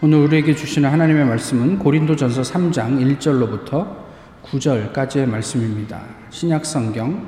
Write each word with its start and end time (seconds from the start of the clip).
오늘 0.00 0.18
우리에게 0.18 0.54
주시는 0.54 0.88
하나님의 0.90 1.24
말씀은 1.24 1.80
고린도전서 1.80 2.42
3장 2.42 3.18
1절로부터 3.18 3.96
9절까지의 4.44 5.26
말씀입니다. 5.28 6.02
신약 6.30 6.64
성경 6.64 7.26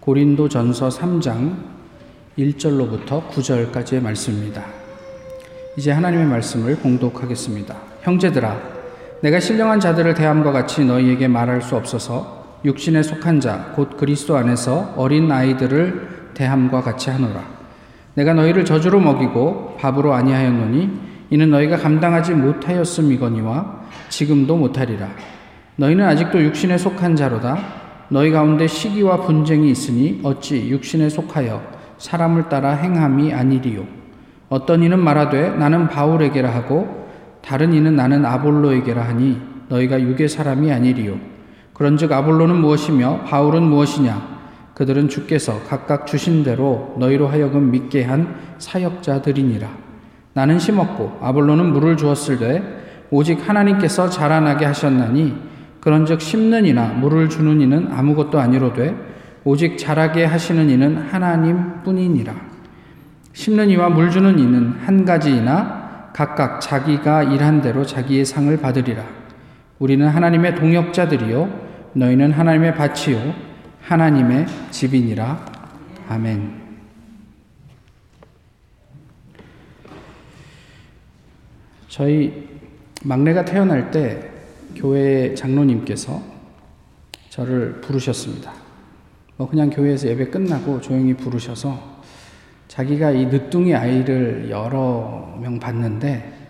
고린도전서 0.00 0.88
3장 0.88 1.54
1절로부터 2.36 3.28
9절까지의 3.30 4.02
말씀입니다. 4.02 4.64
이제 5.76 5.92
하나님의 5.92 6.26
말씀을 6.26 6.76
봉독하겠습니다. 6.78 7.76
형제들아 8.02 8.58
내가 9.20 9.38
신령한 9.38 9.78
자들을 9.78 10.14
대함과 10.14 10.50
같이 10.50 10.84
너희에게 10.84 11.28
말할 11.28 11.62
수 11.62 11.76
없어서 11.76 12.58
육신에 12.64 13.04
속한 13.04 13.40
자 13.40 13.72
곧 13.76 13.96
그리스도 13.96 14.36
안에서 14.36 14.94
어린 14.96 15.30
아이들을 15.30 16.32
대함과 16.34 16.80
같이 16.82 17.10
하노라. 17.10 17.44
내가 18.14 18.34
너희를 18.34 18.64
저주로 18.64 18.98
먹이고 18.98 19.76
밥으로 19.78 20.12
아니하였노니 20.12 21.13
이는 21.34 21.50
너희가 21.50 21.78
감당하지 21.78 22.32
못하였음이거니와 22.34 23.80
지금도 24.08 24.56
못하리라. 24.56 25.08
너희는 25.74 26.06
아직도 26.06 26.40
육신에 26.40 26.78
속한 26.78 27.16
자로다. 27.16 27.58
너희 28.08 28.30
가운데 28.30 28.68
시기와 28.68 29.16
분쟁이 29.16 29.68
있으니 29.68 30.20
어찌 30.22 30.68
육신에 30.70 31.08
속하여 31.08 31.60
사람을 31.98 32.48
따라 32.48 32.74
행함이 32.74 33.34
아니리요. 33.34 33.84
어떤 34.48 34.84
이는 34.84 35.00
말하되 35.00 35.56
나는 35.56 35.88
바울에게라 35.88 36.54
하고 36.54 37.08
다른 37.42 37.72
이는 37.72 37.96
나는 37.96 38.24
아볼로에게라 38.24 39.02
하니 39.02 39.40
너희가 39.70 40.00
육의 40.00 40.28
사람이 40.28 40.70
아니리요. 40.70 41.16
그런즉 41.72 42.12
아볼로는 42.12 42.54
무엇이며 42.60 43.22
바울은 43.24 43.64
무엇이냐? 43.64 44.34
그들은 44.74 45.08
주께서 45.08 45.60
각각 45.64 46.06
주신 46.06 46.44
대로 46.44 46.94
너희로 47.00 47.26
하여금 47.26 47.72
믿게 47.72 48.04
한 48.04 48.36
사역자들이니라. 48.58 49.83
나는 50.34 50.58
심었고 50.58 51.18
아볼로는 51.22 51.72
물을 51.72 51.96
주었을 51.96 52.38
때 52.38 52.62
오직 53.10 53.48
하나님께서 53.48 54.10
자라나게 54.10 54.64
하셨나니 54.66 55.34
그런즉 55.80 56.20
심는 56.20 56.66
이나 56.66 56.88
물을 56.88 57.28
주는 57.28 57.60
이는 57.60 57.88
아무것도 57.92 58.38
아니로되 58.38 58.94
오직 59.44 59.78
자라게 59.78 60.24
하시는 60.24 60.68
이는 60.68 60.96
하나님 60.96 61.82
뿐이니라. 61.82 62.34
심는 63.32 63.68
이와 63.70 63.90
물 63.90 64.10
주는 64.10 64.38
이는 64.38 64.74
한 64.84 65.04
가지이나 65.04 66.10
각각 66.14 66.60
자기가 66.60 67.24
일한 67.24 67.60
대로 67.60 67.84
자기의 67.84 68.24
상을 68.24 68.56
받으리라. 68.56 69.04
우리는 69.78 70.06
하나님의 70.08 70.54
동역자들이요 70.54 71.50
너희는 71.92 72.32
하나님의 72.32 72.74
밭이요 72.74 73.34
하나님의 73.82 74.46
집이니라. 74.70 75.38
아멘. 76.08 76.63
저희 81.94 82.48
막내가 83.04 83.44
태어날 83.44 83.92
때 83.92 84.28
교회 84.74 85.32
장로님께서 85.32 86.20
저를 87.30 87.80
부르셨습니다. 87.80 88.52
뭐 89.36 89.48
그냥 89.48 89.70
교회에서 89.70 90.08
예배 90.08 90.30
끝나고 90.30 90.80
조용히 90.80 91.14
부르셔서 91.14 92.02
자기가 92.66 93.12
이 93.12 93.26
늦둥이 93.26 93.76
아이를 93.76 94.50
여러 94.50 95.38
명 95.40 95.60
봤는데 95.60 96.48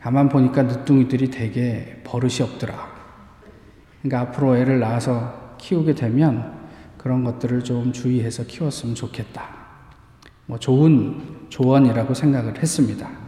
가만 0.00 0.28
보니까 0.28 0.62
늦둥이들이 0.62 1.28
되게 1.32 2.00
버릇이 2.04 2.42
없더라. 2.42 2.88
그러니까 4.00 4.20
앞으로 4.20 4.56
애를 4.58 4.78
낳아서 4.78 5.56
키우게 5.58 5.96
되면 5.96 6.54
그런 6.98 7.24
것들을 7.24 7.64
좀 7.64 7.92
주의해서 7.92 8.44
키웠으면 8.46 8.94
좋겠다. 8.94 9.48
뭐 10.46 10.56
좋은 10.60 11.48
조언이라고 11.48 12.14
생각을 12.14 12.62
했습니다. 12.62 13.23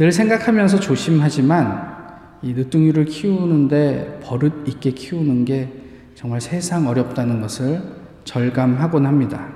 늘 0.00 0.12
생각하면서 0.12 0.80
조심하지만 0.80 1.94
이 2.40 2.54
늦둥이를 2.54 3.04
키우는데 3.04 4.20
버릇 4.22 4.66
있게 4.66 4.92
키우는 4.92 5.44
게 5.44 5.70
정말 6.14 6.40
세상 6.40 6.88
어렵다는 6.88 7.42
것을 7.42 7.82
절감하곤 8.24 9.04
합니다. 9.04 9.46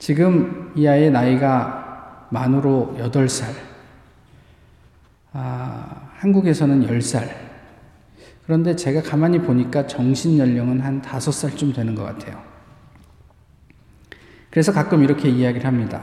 지금 0.00 0.72
이 0.74 0.88
아이의 0.88 1.12
나이가 1.12 2.26
만으로 2.30 2.96
8살, 2.98 3.44
아, 5.34 6.10
한국에서는 6.16 6.84
10살. 6.88 7.28
그런데 8.44 8.74
제가 8.74 9.02
가만히 9.02 9.38
보니까 9.38 9.86
정신 9.86 10.36
연령은 10.36 10.80
한 10.80 11.00
5살쯤 11.00 11.72
되는 11.72 11.94
것 11.94 12.02
같아요. 12.02 12.42
그래서 14.50 14.72
가끔 14.72 15.04
이렇게 15.04 15.28
이야기를 15.28 15.64
합니다. 15.64 16.02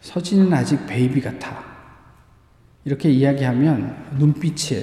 서진은 0.00 0.54
아직 0.54 0.86
베이비 0.86 1.20
같아. 1.20 1.67
이렇게 2.88 3.10
이야기하면 3.10 3.94
눈빛이 4.18 4.82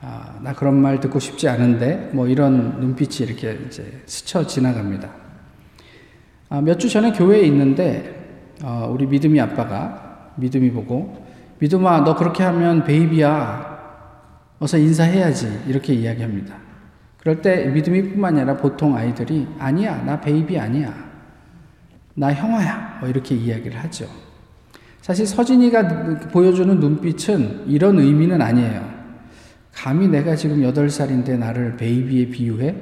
아, 0.00 0.40
나 0.42 0.52
그런 0.52 0.74
말 0.82 0.98
듣고 0.98 1.20
싶지 1.20 1.48
않은데 1.48 2.10
뭐 2.12 2.26
이런 2.26 2.80
눈빛이 2.80 3.28
이렇게 3.28 3.56
이제 3.68 4.02
스쳐 4.06 4.44
지나갑니다. 4.44 5.08
아, 6.48 6.60
몇 6.60 6.76
주 6.78 6.88
전에 6.88 7.12
교회에 7.12 7.42
있는데 7.42 8.56
어, 8.64 8.90
우리 8.92 9.06
믿음이 9.06 9.40
아빠가 9.40 10.32
믿음이 10.36 10.72
보고 10.72 11.24
믿음아 11.60 12.00
너 12.00 12.16
그렇게 12.16 12.42
하면 12.42 12.82
baby야 12.82 13.70
어서 14.58 14.76
인사해야지 14.78 15.62
이렇게 15.68 15.94
이야기합니다. 15.94 16.56
그럴 17.18 17.40
때 17.40 17.66
믿음이 17.66 18.02
뿐만 18.10 18.36
아니라 18.36 18.56
보통 18.56 18.96
아이들이 18.96 19.46
아니야 19.60 20.02
나 20.02 20.20
baby 20.20 20.58
아니야 20.58 20.92
나 22.14 22.32
형아야 22.34 22.98
뭐 22.98 23.08
이렇게 23.08 23.36
이야기를 23.36 23.78
하죠. 23.84 24.06
사실 25.02 25.26
서진이가 25.26 26.28
보여주는 26.30 26.78
눈빛은 26.78 27.64
이런 27.66 27.98
의미는 27.98 28.40
아니에요. 28.40 28.88
감히 29.72 30.06
내가 30.06 30.36
지금 30.36 30.62
8살인데 30.62 31.38
나를 31.38 31.76
baby에 31.76 32.28
비유해? 32.28 32.74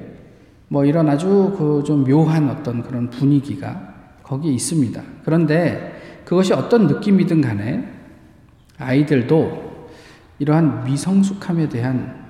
뭐 0.68 0.84
이런 0.84 1.08
아주 1.08 1.54
그 1.58 1.82
좀 1.84 2.04
묘한 2.04 2.48
어떤 2.50 2.82
그런 2.82 3.08
분위기가 3.08 3.94
거기에 4.22 4.52
있습니다. 4.52 5.02
그런데 5.24 6.20
그것이 6.26 6.52
어떤 6.52 6.86
느낌이든 6.86 7.40
간에 7.40 7.88
아이들도 8.78 9.88
이러한 10.38 10.84
미성숙함에 10.84 11.70
대한 11.70 12.20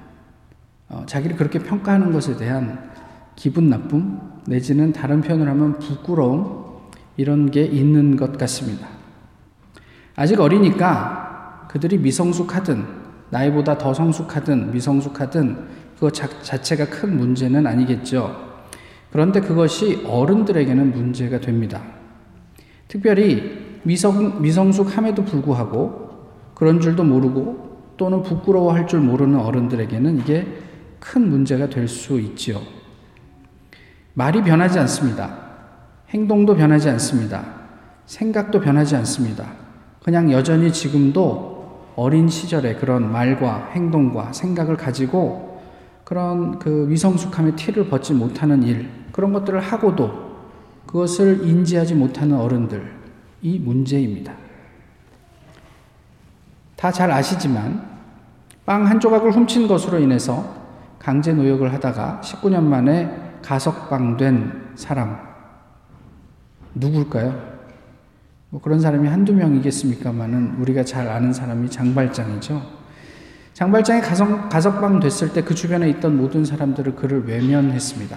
어, 0.88 1.02
자기를 1.06 1.36
그렇게 1.36 1.58
평가하는 1.58 2.12
것에 2.12 2.36
대한 2.36 2.90
기분 3.34 3.68
나쁨 3.68 4.20
내지는 4.46 4.92
다른 4.92 5.20
표현을 5.20 5.48
하면 5.48 5.78
부끄러움 5.78 6.64
이런 7.16 7.50
게 7.50 7.64
있는 7.64 8.16
것 8.16 8.38
같습니다. 8.38 8.99
아직 10.20 10.38
어리니까 10.38 11.64
그들이 11.66 11.97
미성숙하든 11.97 12.84
나이보다 13.31 13.78
더 13.78 13.94
성숙하든 13.94 14.70
미성숙하든 14.70 15.56
그것 15.94 16.12
자체가 16.12 16.91
큰 16.91 17.16
문제는 17.16 17.66
아니겠죠. 17.66 18.36
그런데 19.10 19.41
그것이 19.41 20.04
어른들에게는 20.06 20.92
문제가 20.92 21.41
됩니다. 21.41 21.80
특별히 22.86 23.80
미성, 23.82 24.42
미성숙함에도 24.42 25.25
불구하고 25.25 26.28
그런 26.54 26.82
줄도 26.82 27.03
모르고 27.03 27.94
또는 27.97 28.22
부끄러워할 28.22 28.86
줄 28.86 29.00
모르는 29.00 29.41
어른들에게는 29.41 30.19
이게 30.19 30.47
큰 30.98 31.30
문제가 31.30 31.70
될 31.70 31.88
수 31.88 32.20
있지요. 32.20 32.60
말이 34.12 34.42
변하지 34.42 34.80
않습니다. 34.80 35.34
행동도 36.10 36.54
변하지 36.56 36.91
않습니다. 36.91 37.42
생각도 38.04 38.60
변하지 38.60 38.97
않습니다. 38.97 39.59
그냥 40.02 40.32
여전히 40.32 40.72
지금도 40.72 41.92
어린 41.96 42.28
시절의 42.28 42.78
그런 42.78 43.10
말과 43.12 43.70
행동과 43.72 44.32
생각을 44.32 44.76
가지고 44.76 45.60
그런 46.04 46.58
그 46.58 46.88
위성숙함의 46.88 47.56
티를 47.56 47.88
벗지 47.88 48.14
못하는 48.14 48.62
일, 48.62 48.88
그런 49.12 49.32
것들을 49.32 49.60
하고도 49.60 50.30
그것을 50.86 51.46
인지하지 51.46 51.94
못하는 51.94 52.36
어른들, 52.36 52.92
이 53.42 53.58
문제입니다. 53.58 54.32
다 56.76 56.91
잘 56.91 57.10
아시지만 57.10 57.88
빵 58.64 58.86
한 58.86 58.98
조각을 58.98 59.32
훔친 59.32 59.68
것으로 59.68 59.98
인해서 59.98 60.44
강제 60.98 61.32
노역을 61.34 61.72
하다가 61.74 62.22
19년 62.24 62.62
만에 62.62 63.38
가석방된 63.42 64.72
사람, 64.76 65.18
누굴까요? 66.74 67.49
뭐 68.50 68.60
그런 68.60 68.80
사람이 68.80 69.08
한두 69.08 69.32
명이겠습니까만은 69.32 70.56
우리가 70.58 70.84
잘 70.84 71.08
아는 71.08 71.32
사람이 71.32 71.70
장발장이죠. 71.70 72.60
장발장이 73.54 74.00
가석, 74.00 74.48
가석방 74.48 75.00
됐을 75.00 75.32
때 75.32 75.42
그 75.42 75.54
주변에 75.54 75.88
있던 75.91 76.16
모든 76.16 76.44
사람들을 76.44 76.97
그를 76.97 77.26
외면했습니다. 77.26 78.16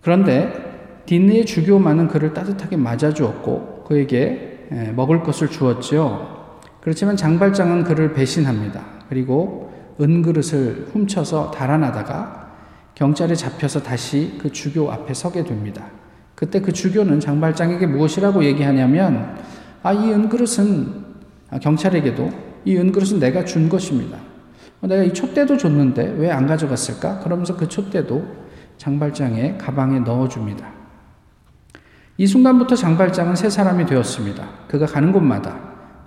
그런데 0.00 1.02
딘느의 1.06 1.46
주교만은 1.46 2.08
그를 2.08 2.34
따뜻하게 2.34 2.76
맞아주었고 2.76 3.84
그에게 3.84 4.68
먹을 4.94 5.22
것을 5.22 5.48
주었죠. 5.48 6.58
그렇지만 6.80 7.16
장발장은 7.16 7.84
그를 7.84 8.12
배신합니다. 8.12 8.82
그리고 9.08 9.72
은그릇을 10.00 10.88
훔쳐서 10.92 11.50
달아나다가 11.50 12.52
경찰에 12.94 13.34
잡혀서 13.34 13.82
다시 13.82 14.38
그 14.40 14.50
주교 14.50 14.90
앞에 14.90 15.14
서게 15.14 15.44
됩니다. 15.44 15.86
그때 16.34 16.60
그 16.60 16.72
주교는 16.72 17.20
장발장에게 17.20 17.86
무엇이라고 17.86 18.44
얘기하냐면, 18.44 19.36
아, 19.82 19.92
이 19.92 20.10
은그릇은 20.12 21.04
아, 21.50 21.58
경찰에게도 21.58 22.30
이 22.64 22.76
은그릇은 22.76 23.20
내가 23.20 23.44
준 23.44 23.68
것입니다. 23.68 24.18
어, 24.80 24.86
내가 24.86 25.02
이 25.02 25.12
촛대도 25.12 25.56
줬는데 25.56 26.16
왜 26.18 26.30
안 26.30 26.46
가져갔을까? 26.46 27.20
그러면서 27.20 27.56
그 27.56 27.68
촛대도 27.68 28.24
장발장의 28.78 29.58
가방에 29.58 30.00
넣어줍니다. 30.00 30.66
이 32.16 32.26
순간부터 32.26 32.76
장발장은 32.76 33.36
새 33.36 33.50
사람이 33.50 33.86
되었습니다. 33.86 34.44
그가 34.68 34.86
가는 34.86 35.12
곳마다 35.12 35.58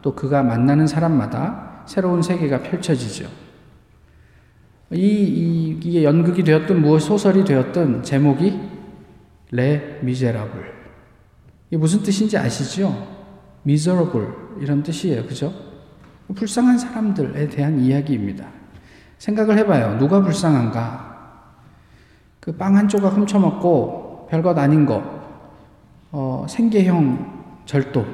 또 0.01 0.15
그가 0.15 0.44
만나는 0.44 0.88
사람마다 0.88 1.83
새로운 1.85 2.21
세계가 2.21 2.63
펼쳐지죠. 2.63 3.27
이, 4.91 5.00
이 5.00 5.80
이게 5.81 6.03
연극이 6.03 6.44
되었든 6.44 6.81
무엇 6.81 7.00
소설이 7.00 7.44
되었든 7.44 8.03
제목이 8.03 8.59
레 9.51 9.99
미제라블. 10.01 10.73
이게 11.69 11.77
무슨 11.77 12.01
뜻인지 12.03 12.38
아시죠? 12.38 13.07
miserable 13.65 14.27
이런 14.59 14.83
뜻이에요. 14.83 15.25
그죠? 15.25 15.53
불쌍한 16.33 16.77
사람들에 16.77 17.47
대한 17.49 17.79
이야기입니다. 17.79 18.45
생각을 19.17 19.57
해봐요. 19.59 19.97
누가 19.97 20.21
불쌍한가? 20.21 21.07
그 22.39 22.53
빵 22.57 22.77
한 22.77 22.88
조각 22.88 23.13
훔쳐먹고 23.13 24.27
별것 24.29 24.57
아닌 24.57 24.85
거, 24.85 25.03
어, 26.11 26.45
생계형 26.47 27.63
절도, 27.65 28.05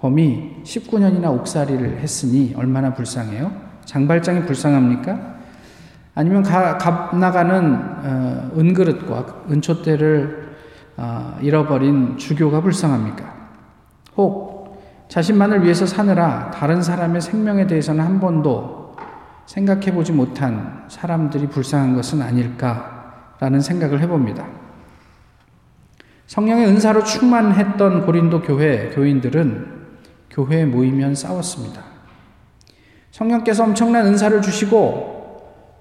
범이 0.00 0.62
19년이나 0.64 1.30
옥살이를 1.38 1.98
했으니 1.98 2.54
얼마나 2.56 2.94
불쌍해요? 2.94 3.52
장발장이 3.84 4.46
불쌍합니까? 4.46 5.36
아니면 6.14 6.42
가, 6.42 6.78
값 6.78 7.16
나가는 7.18 7.74
어, 7.74 8.50
은그릇과 8.56 9.44
은촛대를 9.50 10.44
어, 10.44 10.45
잃어버린 11.40 12.16
주교가 12.16 12.60
불쌍합니까? 12.60 13.34
혹 14.16 14.56
자신만을 15.08 15.62
위해서 15.62 15.86
사느라 15.86 16.50
다른 16.50 16.82
사람의 16.82 17.20
생명에 17.20 17.66
대해서는 17.66 18.04
한 18.04 18.20
번도 18.20 18.96
생각해 19.46 19.92
보지 19.92 20.12
못한 20.12 20.84
사람들이 20.88 21.46
불쌍한 21.48 21.94
것은 21.94 22.22
아닐까라는 22.22 23.60
생각을 23.60 24.00
해봅니다. 24.00 24.46
성령의 26.26 26.66
은사로 26.66 27.04
충만했던 27.04 28.04
고린도 28.04 28.42
교회 28.42 28.90
교인들은 28.90 29.76
교회에 30.30 30.64
모이면 30.64 31.14
싸웠습니다. 31.14 31.82
성령께서 33.12 33.62
엄청난 33.64 34.06
은사를 34.06 34.42
주시고 34.42 35.14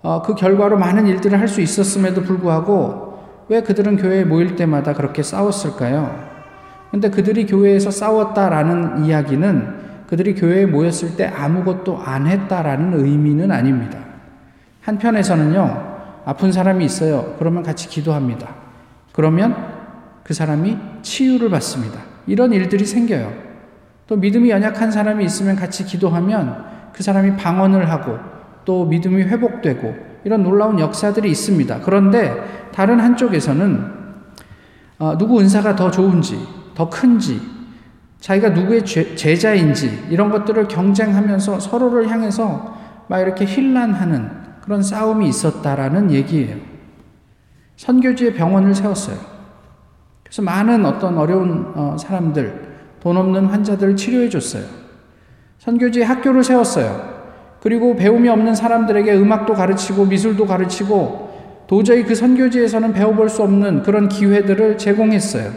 어, 0.03 0.21
그 0.21 0.35
결과로 0.35 0.77
많은 0.77 1.07
일들을 1.07 1.39
할 1.39 1.47
수 1.47 1.61
있었음에도 1.61 2.21
불구하고 2.21 3.04
왜 3.47 3.61
그들은 3.61 3.97
교회에 3.97 4.23
모일 4.23 4.55
때마다 4.55 4.93
그렇게 4.93 5.21
싸웠을까요? 5.21 6.33
근데 6.91 7.09
그들이 7.09 7.45
교회에서 7.45 7.91
싸웠다라는 7.91 9.05
이야기는 9.05 9.85
그들이 10.07 10.35
교회에 10.35 10.65
모였을 10.65 11.15
때 11.17 11.25
아무것도 11.25 11.97
안 11.97 12.27
했다라는 12.27 13.05
의미는 13.05 13.51
아닙니다. 13.51 13.99
한편에서는요, 14.81 15.95
아픈 16.25 16.51
사람이 16.51 16.85
있어요. 16.85 17.35
그러면 17.37 17.63
같이 17.63 17.89
기도합니다. 17.89 18.55
그러면 19.13 19.55
그 20.23 20.33
사람이 20.33 20.77
치유를 21.01 21.49
받습니다. 21.49 21.99
이런 22.27 22.53
일들이 22.53 22.85
생겨요. 22.85 23.31
또 24.07 24.15
믿음이 24.15 24.49
연약한 24.49 24.91
사람이 24.91 25.25
있으면 25.25 25.55
같이 25.55 25.85
기도하면 25.85 26.63
그 26.93 27.03
사람이 27.03 27.35
방언을 27.35 27.89
하고 27.89 28.17
또 28.63 28.85
믿음이 28.85 29.23
회복되고 29.23 30.14
이런 30.25 30.43
놀라운 30.43 30.79
역사들이 30.79 31.29
있습니다. 31.29 31.81
그런데 31.81 32.69
다른 32.73 32.99
한쪽에서는 32.99 33.93
어, 34.97 35.17
누구 35.17 35.39
은사가 35.39 35.75
더 35.75 35.91
좋은지, 35.91 36.37
더 36.73 36.89
큰지, 36.89 37.39
자기가 38.19 38.49
누구의 38.49 38.83
제자인지 38.83 40.07
이런 40.09 40.31
것들을 40.31 40.67
경쟁하면서 40.67 41.59
서로를 41.59 42.09
향해서 42.09 42.75
막 43.07 43.19
이렇게 43.19 43.45
힐난하는 43.45 44.31
그런 44.61 44.81
싸움이 44.81 45.29
있었다라는 45.29 46.09
얘기예요. 46.09 46.57
선교지에 47.77 48.33
병원을 48.33 48.73
세웠어요. 48.73 49.17
그래서 50.23 50.41
많은 50.41 50.87
어떤 50.87 51.19
어려운 51.19 51.71
어, 51.75 51.95
사람들, 51.99 52.77
돈 52.99 53.15
없는 53.17 53.45
환자들을 53.45 53.95
치료해 53.95 54.29
줬어요. 54.29 54.63
선교지에 55.59 56.03
학교를 56.03 56.43
세웠어요. 56.43 57.14
그리고 57.65 57.95
배움이 57.95 58.29
없는 58.29 58.53
사람들에게 58.53 59.11
음악도 59.15 59.55
가르치고 59.55 60.05
미술도 60.05 60.45
가르치고 60.45 61.65
도저히 61.65 62.03
그 62.03 62.13
선교지에서는 62.13 62.93
배워볼 62.93 63.27
수 63.27 63.41
없는 63.41 63.81
그런 63.81 64.07
기회들을 64.07 64.77
제공했어요. 64.77 65.51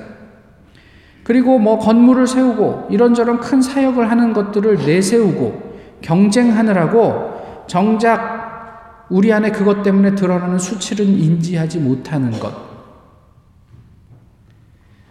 그리고 1.23 1.59
뭐 1.59 1.79
건물을 1.79 2.27
세우고 2.27 2.87
이런저런 2.89 3.41
큰 3.41 3.61
사역을 3.61 4.11
하는 4.11 4.33
것들을 4.33 4.87
내세우고 4.87 6.01
경쟁하느라고 6.01 7.67
정작 7.67 9.05
우리 9.11 9.31
안에 9.31 9.51
그것 9.51 9.83
때문에 9.83 10.15
드러나는 10.15 10.59
수치를 10.59 11.05
인지하지 11.05 11.79
못하는 11.79 12.31
것. 12.31 12.55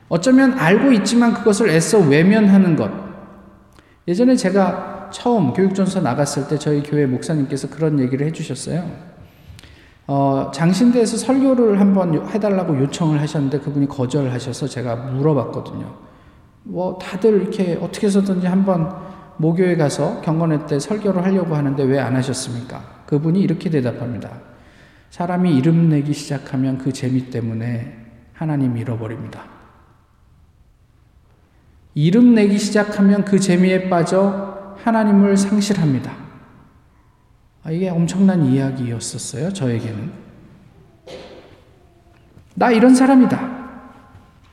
어쩌면 0.09 0.57
알고 0.57 0.93
있지만 0.93 1.35
그것을 1.35 1.69
애써 1.69 1.99
외면하는 1.99 2.75
것. 2.75 2.89
예전에 4.07 4.35
제가 4.35 4.96
처음 5.11 5.53
교육전서 5.53 6.01
나갔을 6.01 6.47
때 6.47 6.57
저희 6.57 6.81
교회 6.83 7.05
목사님께서 7.05 7.69
그런 7.69 7.99
얘기를 7.99 8.25
해주셨어요. 8.27 8.89
어, 10.07 10.51
장신대에서 10.53 11.17
설교를 11.17 11.79
한번 11.79 12.27
해달라고 12.27 12.79
요청을 12.79 13.19
하셨는데 13.21 13.59
그분이 13.59 13.87
거절하셔서 13.87 14.67
제가 14.67 14.95
물어봤거든요. 14.95 15.93
뭐 16.63 16.97
다들 16.97 17.41
이렇게 17.41 17.77
어떻게 17.81 18.07
해서든지 18.07 18.47
한번 18.47 18.89
모교에 19.37 19.75
가서 19.75 20.21
경건회 20.21 20.65
때 20.65 20.79
설교를 20.79 21.23
하려고 21.23 21.55
하는데 21.55 21.83
왜 21.83 21.99
안 21.99 22.15
하셨습니까? 22.15 23.03
그분이 23.05 23.39
이렇게 23.41 23.69
대답합니다. 23.69 24.29
사람이 25.09 25.55
이름 25.55 25.89
내기 25.89 26.13
시작하면 26.13 26.77
그 26.77 26.91
재미 26.91 27.29
때문에 27.29 27.97
하나님 28.33 28.77
잃어버립니다. 28.77 29.43
이름 31.95 32.35
내기 32.35 32.59
시작하면 32.59 33.25
그 33.25 33.39
재미에 33.39 33.89
빠져 33.89 34.46
하나님을 34.83 35.37
상실합니다. 35.37 36.11
아, 37.63 37.71
이게 37.71 37.89
엄청난 37.89 38.45
이야기였었어요, 38.45 39.51
저에게는. 39.51 40.11
나 42.55 42.71
이런 42.71 42.95
사람이다. 42.95 43.57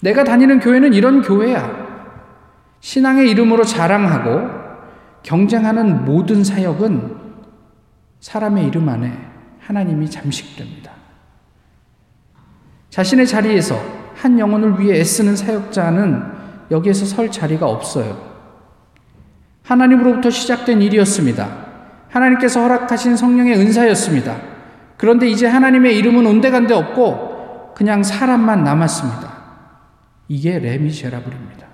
내가 0.02 0.24
다니는 0.24 0.60
교회는 0.60 0.92
이런 0.92 1.22
교회야. 1.22 1.84
신앙의 2.80 3.30
이름으로 3.30 3.64
자랑하고 3.64 4.50
경쟁하는 5.22 6.04
모든 6.04 6.44
사역은 6.44 7.16
사람의 8.20 8.66
이름 8.66 8.88
안에 8.88 9.16
하나님이 9.60 10.10
잠식됩니다. 10.10 10.92
자신의 12.90 13.26
자리에서 13.26 13.80
한 14.14 14.38
영혼을 14.38 14.78
위해 14.78 15.00
애쓰는 15.00 15.36
사역자는 15.36 16.22
여기에서 16.70 17.06
설 17.06 17.30
자리가 17.30 17.66
없어요. 17.66 18.33
하나님으로부터 19.64 20.30
시작된 20.30 20.82
일이었습니다. 20.82 21.64
하나님께서 22.08 22.60
허락하신 22.60 23.16
성령의 23.16 23.58
은사였습니다. 23.58 24.40
그런데 24.96 25.28
이제 25.28 25.46
하나님의 25.46 25.96
이름은 25.98 26.26
온데간데 26.26 26.74
없고 26.74 27.72
그냥 27.74 28.02
사람만 28.02 28.62
남았습니다. 28.62 29.34
이게 30.28 30.58
레미제라블입니다. 30.58 31.66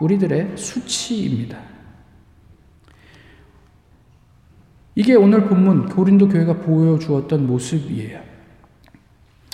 우리들의 0.00 0.56
수치입니다. 0.56 1.58
이게 4.96 5.14
오늘 5.14 5.46
본문 5.46 5.88
고린도 5.88 6.28
교회가 6.28 6.58
보여주었던 6.58 7.46
모습이에요. 7.46 8.20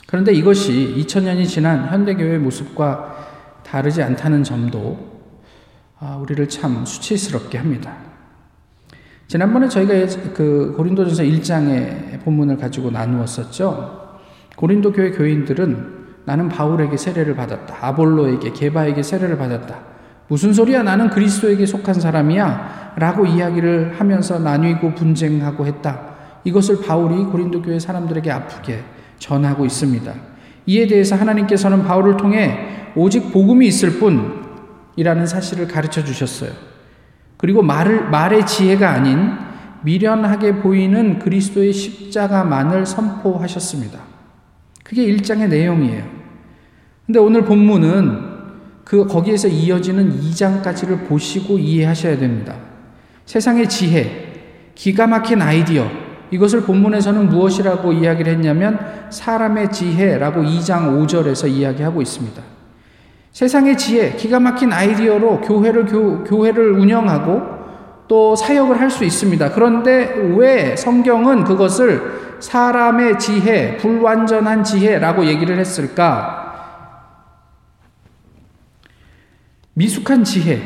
그런데 0.07 0.33
이것이 0.33 0.95
2000년이 0.99 1.47
지난 1.47 1.89
현대 1.89 2.15
교회의 2.15 2.39
모습과 2.41 3.63
다르지 3.63 4.03
않다는 4.03 4.43
점도 4.43 4.99
아, 4.99 5.20
우리를 6.01 6.49
참 6.49 6.85
수치스럽게 6.85 7.59
합니다. 7.59 7.95
지난번에 9.29 9.69
저희가 9.69 9.93
그 10.35 10.75
고린도전서 10.77 11.23
1장의 11.23 12.23
본문을 12.25 12.57
가지고 12.57 12.91
나누었었죠. 12.91 14.19
고린도 14.57 14.93
교회 14.93 15.11
교인들은 15.11 16.01
나는 16.25 16.49
바울에게 16.49 16.97
세례를 16.97 17.37
받았다. 17.37 17.77
아볼로에게 17.81 18.53
게바에게 18.53 19.03
세례를 19.03 19.39
받았다. 19.39 19.79
무슨 20.29 20.53
소리야? 20.53 20.83
나는 20.83 21.11
그리스도에게 21.11 21.67
속한 21.67 21.95
사람이야. 21.95 22.95
라고 22.97 23.27
이야기를 23.27 23.99
하면서 23.99 24.39
나뉘고 24.39 24.95
분쟁하고 24.95 25.67
했다. 25.67 26.11
이것을 26.45 26.83
바울이 26.83 27.25
고린도 27.25 27.63
교회 27.63 27.79
사람들에게 27.79 28.31
아프게 28.31 28.83
전하고 29.19 29.67
있습니다. 29.67 30.13
이에 30.67 30.87
대해서 30.87 31.17
하나님께서는 31.17 31.85
바울을 31.85 32.17
통해 32.17 32.93
오직 32.95 33.33
복음이 33.33 33.67
있을 33.67 33.99
뿐 33.99 34.40
이라는 35.01 35.27
사실을 35.27 35.67
가르쳐 35.67 36.05
주셨어요. 36.05 36.51
그리고 37.39 37.63
말을, 37.63 38.11
말의 38.11 38.47
지혜가 38.47 38.91
아닌 38.91 39.31
미련하게 39.83 40.57
보이는 40.57 41.19
그리스도의 41.19 41.73
십자가만을 41.73 42.85
선포하셨습니다. 42.85 43.99
그게 44.85 45.07
1장의 45.07 45.49
내용이에요. 45.49 46.05
근데 47.07 47.19
오늘 47.19 47.47
본문은 47.47 48.29
그 48.85 49.07
거기에서 49.07 49.49
이어지는 49.49 50.21
2장까지를 50.21 51.09
보시고 51.09 51.59
이해하셔야 51.59 52.19
됩니다. 52.19 52.57
세상의 53.25 53.71
지혜, 53.71 54.73
기가 54.75 55.07
막힌 55.07 55.41
아이디어, 55.41 55.89
이것을 56.31 56.65
본문에서는 56.65 57.31
무엇이라고 57.31 57.95
이야기를 57.95 58.35
했냐면 58.35 58.79
사람의 59.09 59.73
지혜라고 59.73 60.43
2장 60.43 61.07
5절에서 61.07 61.49
이야기하고 61.49 62.03
있습니다. 62.03 62.60
세상의 63.33 63.79
지혜, 63.79 64.13
기가 64.17 64.41
막힌 64.41 64.73
아이디어로 64.73 65.41
교회를, 65.43 65.87
교, 65.87 66.25
교회를 66.25 66.73
운영하고 66.73 67.61
또 68.09 68.35
사역을 68.35 68.81
할 68.81 68.91
수 68.91 69.05
있습니다. 69.05 69.53
그런데 69.53 70.13
왜 70.37 70.75
성경은 70.77 71.45
그것을 71.45 72.39
사람의 72.41 73.19
지혜, 73.19 73.77
불완전한 73.77 74.65
지혜라고 74.65 75.27
얘기를 75.27 75.59
했을까? 75.59 76.39
미숙한 79.75 80.25
지혜, 80.25 80.61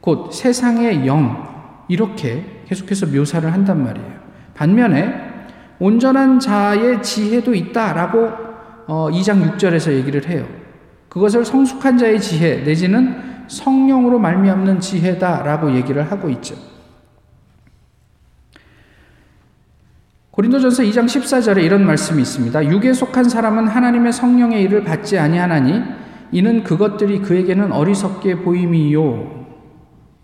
곧 0.00 0.32
세상의 0.32 1.06
영, 1.06 1.48
이렇게 1.88 2.62
계속해서 2.66 3.06
묘사를 3.06 3.50
한단 3.52 3.84
말이에요. 3.84 4.12
반면에 4.54 5.14
온전한 5.78 6.40
자의 6.40 7.02
지혜도 7.02 7.54
있다라고 7.54 8.30
2장 8.86 8.86
어, 8.88 9.56
6절에서 9.56 9.92
얘기를 9.92 10.28
해요. 10.28 10.61
그것을 11.12 11.44
성숙한 11.44 11.98
자의 11.98 12.18
지혜 12.18 12.62
내지는 12.62 13.44
성령으로 13.46 14.18
말미암는 14.18 14.80
지혜다라고 14.80 15.74
얘기를 15.74 16.10
하고 16.10 16.30
있죠. 16.30 16.54
고린도전서 20.30 20.84
2장 20.84 21.04
14절에 21.04 21.62
이런 21.62 21.84
말씀이 21.84 22.22
있습니다. 22.22 22.64
육에 22.64 22.94
속한 22.94 23.24
사람은 23.24 23.66
하나님의 23.66 24.10
성령의 24.10 24.62
일을 24.62 24.84
받지 24.84 25.18
아니하나니 25.18 25.82
이는 26.30 26.64
그것들이 26.64 27.20
그에게는 27.20 27.72
어리석게 27.72 28.36
보임이요. 28.36 29.44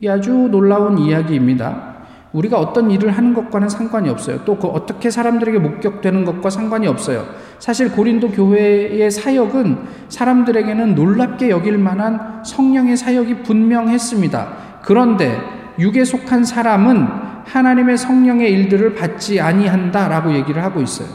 이 0.00 0.08
아주 0.08 0.32
놀라운 0.50 0.96
이야기입니다. 0.96 1.87
우리가 2.32 2.58
어떤 2.58 2.90
일을 2.90 3.10
하는 3.10 3.32
것과는 3.34 3.68
상관이 3.68 4.08
없어요. 4.08 4.44
또 4.44 4.58
그 4.58 4.66
어떻게 4.66 5.10
사람들에게 5.10 5.58
목격되는 5.58 6.24
것과 6.24 6.50
상관이 6.50 6.86
없어요. 6.88 7.24
사실 7.58 7.92
고린도 7.92 8.30
교회의 8.32 9.10
사역은 9.10 9.78
사람들에게는 10.08 10.94
놀랍게 10.94 11.50
여길 11.50 11.78
만한 11.78 12.42
성령의 12.44 12.96
사역이 12.96 13.42
분명했습니다. 13.44 14.48
그런데 14.82 15.38
육에 15.78 16.04
속한 16.04 16.44
사람은 16.44 17.06
하나님의 17.44 17.96
성령의 17.96 18.52
일들을 18.52 18.94
받지 18.94 19.40
아니한다라고 19.40 20.34
얘기를 20.34 20.62
하고 20.62 20.80
있어요. 20.82 21.08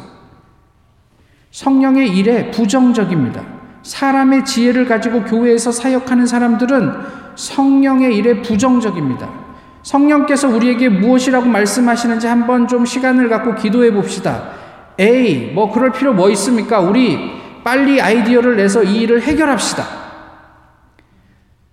성령의 1.52 2.18
일에 2.18 2.50
부정적입니다. 2.50 3.44
사람의 3.84 4.46
지혜를 4.46 4.86
가지고 4.88 5.24
교회에서 5.24 5.72
사역하는 5.72 6.26
사람들은 6.26 6.92
성령의 7.36 8.16
일에 8.16 8.42
부정적입니다. 8.42 9.43
성령께서 9.84 10.48
우리에게 10.50 10.90
무엇이라고 10.90 11.46
말씀하시는지 11.46 12.28
한번 12.28 12.68
좀 12.68 12.86
시간을 12.86 13.30
갖고 13.30 13.56
기도해 13.56 13.92
봅시다. 13.92 14.44
에이, 14.98 15.52
뭐 15.54 15.72
그럴 15.72 15.92
필요 15.92 16.14
뭐 16.14 16.30
있습니까? 16.32 16.80
우리 16.80 17.20
빨리 17.64 18.02
아이디어를 18.02 18.56
내서 18.56 18.84
이 18.84 19.02
일을 19.02 19.22
해결합시다. 19.22 19.84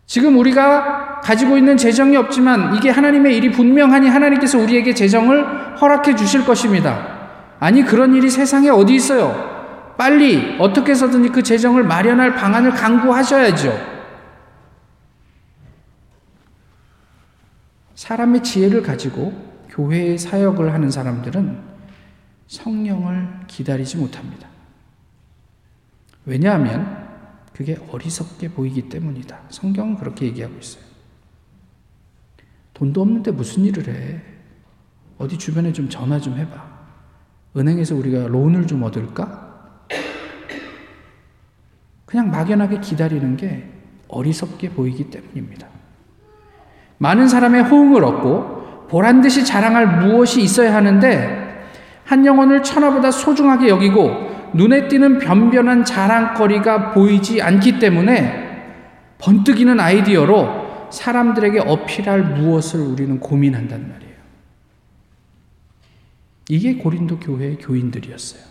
지금 0.07 0.39
우리가 0.39 1.21
가지고 1.23 1.57
있는 1.57 1.77
재정이 1.77 2.17
없지만 2.17 2.75
이게 2.75 2.91
하나님의 2.91 3.37
일이 3.37 3.51
분명하니 3.51 4.09
하나님께서 4.09 4.59
우리에게 4.59 4.93
재정을 4.93 5.77
허락해 5.81 6.17
주실 6.17 6.45
것입니다. 6.45 7.21
아니, 7.61 7.85
그런 7.85 8.15
일이 8.15 8.29
세상에 8.29 8.71
어디 8.71 8.95
있어요? 8.95 9.95
빨리 9.97 10.57
어떻게 10.59 10.93
해서든지 10.93 11.29
그 11.29 11.43
재정을 11.43 11.85
마련할 11.85 12.35
방안을 12.35 12.73
강구하셔야죠. 12.73 13.90
사람의 18.01 18.43
지혜를 18.43 18.83
가지고 18.83 19.31
교회의 19.69 20.17
사역을 20.17 20.73
하는 20.73 20.91
사람들은 20.91 21.61
성령을 22.47 23.41
기다리지 23.47 23.99
못합니다. 23.99 24.49
왜냐하면 26.25 27.07
그게 27.53 27.77
어리석게 27.91 28.53
보이기 28.53 28.89
때문이다. 28.89 29.43
성경은 29.51 29.97
그렇게 29.97 30.25
얘기하고 30.25 30.59
있어요. 30.59 30.83
돈도 32.73 33.03
없는데 33.03 33.33
무슨 33.33 33.67
일을 33.67 33.87
해? 33.89 34.23
어디 35.19 35.37
주변에 35.37 35.71
좀 35.75 35.91
전화 35.91 36.19
좀 36.19 36.39
해봐. 36.39 36.71
은행에서 37.55 37.97
우리가 37.97 38.29
론을 38.29 38.67
좀 38.67 38.83
얻을까? 38.83 39.87
그냥 42.07 42.31
막연하게 42.31 42.81
기다리는 42.81 43.37
게 43.37 43.71
어리석게 44.09 44.71
보이기 44.71 45.11
때문입니다. 45.11 45.70
많은 47.01 47.29
사람의 47.29 47.63
호응을 47.63 48.05
얻고 48.05 48.87
보란 48.89 49.23
듯이 49.23 49.45
자랑할 49.45 50.01
무엇이 50.01 50.43
있어야 50.43 50.75
하는데 50.75 51.67
한 52.05 52.27
영혼을 52.27 52.63
천하보다 52.63 53.11
소중하게 53.11 53.69
여기고 53.69 54.51
눈에 54.53 54.87
띄는 54.89 55.19
변변한 55.19 55.85
자랑거리가 55.85 56.93
보이지 56.93 57.41
않기 57.41 57.79
때문에 57.79 58.49
번뜩이는 59.19 59.81
아이디어로 59.81 60.89
사람들에게 60.91 61.61
어필할 61.61 62.23
무엇을 62.35 62.81
우리는 62.81 63.19
고민한단 63.19 63.89
말이에요. 63.89 64.15
이게 66.49 66.75
고린도 66.75 67.21
교회의 67.21 67.57
교인들이었어요. 67.59 68.43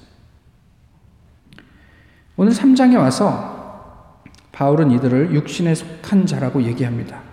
오늘 2.38 2.52
3장에 2.54 2.98
와서 2.98 4.24
바울은 4.54 4.90
이들을 4.92 5.36
육신에 5.36 5.76
속한 5.76 6.26
자라고 6.26 6.64
얘기합니다. 6.64 7.29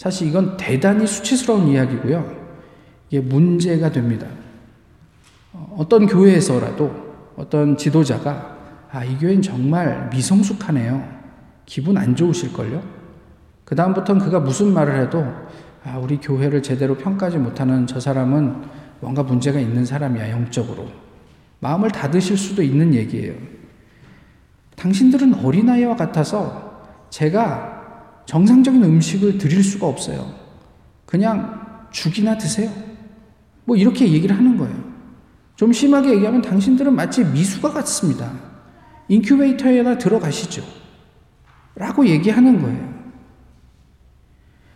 사실 0.00 0.28
이건 0.28 0.56
대단히 0.56 1.06
수치스러운 1.06 1.68
이야기고요. 1.68 2.24
이게 3.10 3.20
문제가 3.20 3.92
됩니다. 3.92 4.26
어떤 5.76 6.06
교회에서라도 6.06 6.90
어떤 7.36 7.76
지도자가 7.76 8.56
아, 8.90 9.04
이 9.04 9.18
교회는 9.18 9.42
정말 9.42 10.08
미성숙하네요. 10.10 11.06
기분 11.66 11.98
안 11.98 12.16
좋으실걸요? 12.16 12.82
그다음부터는 13.66 14.22
그가 14.24 14.40
무슨 14.40 14.72
말을 14.72 15.02
해도 15.02 15.22
아, 15.84 15.98
우리 15.98 16.16
교회를 16.16 16.62
제대로 16.62 16.94
평가하지 16.96 17.36
못하는 17.36 17.86
저 17.86 18.00
사람은 18.00 18.56
뭔가 19.00 19.22
문제가 19.22 19.60
있는 19.60 19.84
사람이야, 19.84 20.30
영적으로. 20.30 20.88
마음을 21.58 21.90
닫으실 21.90 22.38
수도 22.38 22.62
있는 22.62 22.94
얘기예요. 22.94 23.34
당신들은 24.76 25.44
어린아이와 25.44 25.94
같아서 25.94 26.86
제가 27.10 27.79
정상적인 28.26 28.82
음식을 28.82 29.38
드릴 29.38 29.62
수가 29.62 29.86
없어요. 29.86 30.32
그냥 31.06 31.86
죽이나 31.90 32.38
드세요. 32.38 32.70
뭐 33.64 33.76
이렇게 33.76 34.10
얘기를 34.10 34.36
하는 34.36 34.56
거예요. 34.56 34.74
좀 35.56 35.72
심하게 35.72 36.14
얘기하면 36.14 36.40
당신들은 36.40 36.94
마치 36.94 37.24
미수가 37.24 37.72
같습니다. 37.72 38.30
인큐베이터에나 39.08 39.98
들어가시죠. 39.98 40.62
라고 41.74 42.06
얘기하는 42.06 42.62
거예요. 42.62 42.94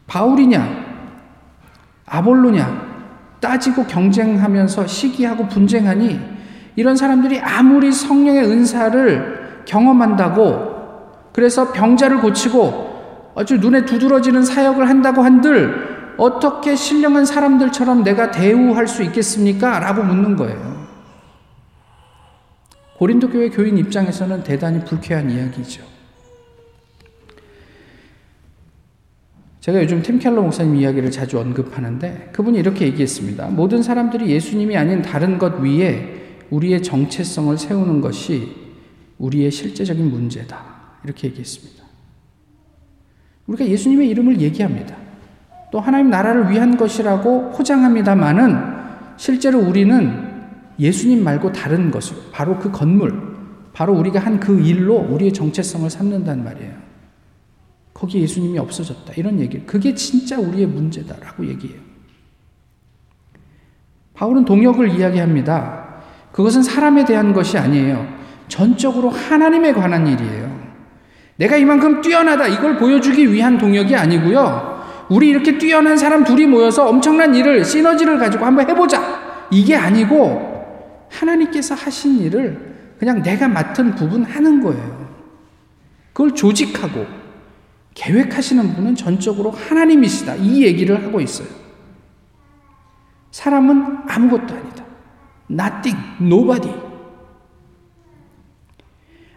바울이냐, 0.06 0.68
아볼로냐, 2.06 2.94
따지고 3.40 3.86
경쟁하면서 3.86 4.86
시기하고 4.86 5.48
분쟁하니 5.48 6.20
이런 6.76 6.96
사람들이 6.96 7.40
아무리 7.40 7.92
성령의 7.92 8.44
은사를 8.44 9.64
경험한다고 9.66 10.74
그래서 11.32 11.72
병자를 11.72 12.20
고치고 12.20 12.93
아주 13.34 13.58
눈에 13.58 13.84
두드러지는 13.84 14.44
사역을 14.44 14.88
한다고 14.88 15.22
한들 15.22 16.14
어떻게 16.16 16.76
신령한 16.76 17.24
사람들처럼 17.24 18.04
내가 18.04 18.30
대우할 18.30 18.86
수 18.86 19.02
있겠습니까? 19.02 19.80
라고 19.80 20.02
묻는 20.02 20.36
거예요. 20.36 20.84
고린도 22.98 23.30
교회 23.30 23.48
교인 23.48 23.76
입장에서는 23.76 24.44
대단히 24.44 24.84
불쾌한 24.84 25.30
이야기죠. 25.30 25.82
제가 29.60 29.82
요즘 29.82 30.02
팀켈러 30.02 30.42
목사님 30.42 30.76
이야기를 30.76 31.10
자주 31.10 31.40
언급하는데 31.40 32.30
그분이 32.32 32.58
이렇게 32.58 32.84
얘기했습니다. 32.84 33.48
모든 33.48 33.82
사람들이 33.82 34.28
예수님이 34.28 34.76
아닌 34.76 35.00
다른 35.00 35.38
것 35.38 35.58
위에 35.58 36.36
우리의 36.50 36.82
정체성을 36.82 37.56
세우는 37.56 38.00
것이 38.02 38.54
우리의 39.18 39.50
실제적인 39.50 40.10
문제다. 40.10 40.62
이렇게 41.02 41.28
얘기했습니다. 41.28 41.73
우리가 43.46 43.66
예수님의 43.66 44.08
이름을 44.08 44.40
얘기합니다. 44.40 44.96
또 45.70 45.80
하나님 45.80 46.10
나라를 46.10 46.50
위한 46.50 46.76
것이라고 46.76 47.50
포장합니다만은 47.50 48.74
실제로 49.16 49.58
우리는 49.58 50.32
예수님 50.78 51.22
말고 51.22 51.52
다른 51.52 51.90
것을 51.90 52.16
바로 52.32 52.58
그 52.58 52.70
건물, 52.70 53.34
바로 53.72 53.94
우리가 53.94 54.20
한 54.20 54.40
그 54.40 54.60
일로 54.60 54.96
우리의 54.96 55.32
정체성을 55.32 55.88
삼는단 55.88 56.44
말이에요. 56.44 56.72
거기 57.92 58.20
예수님이 58.20 58.58
없어졌다. 58.58 59.12
이런 59.16 59.38
얘기. 59.40 59.60
그게 59.60 59.94
진짜 59.94 60.38
우리의 60.38 60.66
문제다라고 60.66 61.46
얘기해요. 61.46 61.80
바울은 64.14 64.44
동역을 64.44 64.98
이야기합니다. 64.98 66.02
그것은 66.32 66.62
사람에 66.62 67.04
대한 67.04 67.32
것이 67.32 67.56
아니에요. 67.56 68.06
전적으로 68.48 69.10
하나님에 69.10 69.72
관한 69.72 70.06
일이에요. 70.06 70.43
내가 71.36 71.56
이만큼 71.56 72.00
뛰어나다 72.00 72.46
이걸 72.46 72.76
보여주기 72.76 73.32
위한 73.32 73.58
동역이 73.58 73.94
아니고요. 73.94 74.74
우리 75.08 75.28
이렇게 75.28 75.58
뛰어난 75.58 75.96
사람 75.96 76.24
둘이 76.24 76.46
모여서 76.46 76.88
엄청난 76.88 77.34
일을, 77.34 77.64
시너지를 77.64 78.18
가지고 78.18 78.46
한번 78.46 78.68
해보자. 78.68 79.46
이게 79.50 79.76
아니고, 79.76 81.08
하나님께서 81.10 81.74
하신 81.74 82.20
일을 82.20 82.74
그냥 82.98 83.22
내가 83.22 83.48
맡은 83.48 83.94
부분 83.94 84.24
하는 84.24 84.62
거예요. 84.62 85.08
그걸 86.12 86.34
조직하고, 86.34 87.06
계획하시는 87.94 88.74
분은 88.74 88.96
전적으로 88.96 89.50
하나님이시다. 89.50 90.36
이 90.36 90.64
얘기를 90.64 91.04
하고 91.04 91.20
있어요. 91.20 91.48
사람은 93.30 93.98
아무것도 94.08 94.54
아니다. 94.54 94.84
nothing, 95.50 95.98
nobody. 96.20 96.83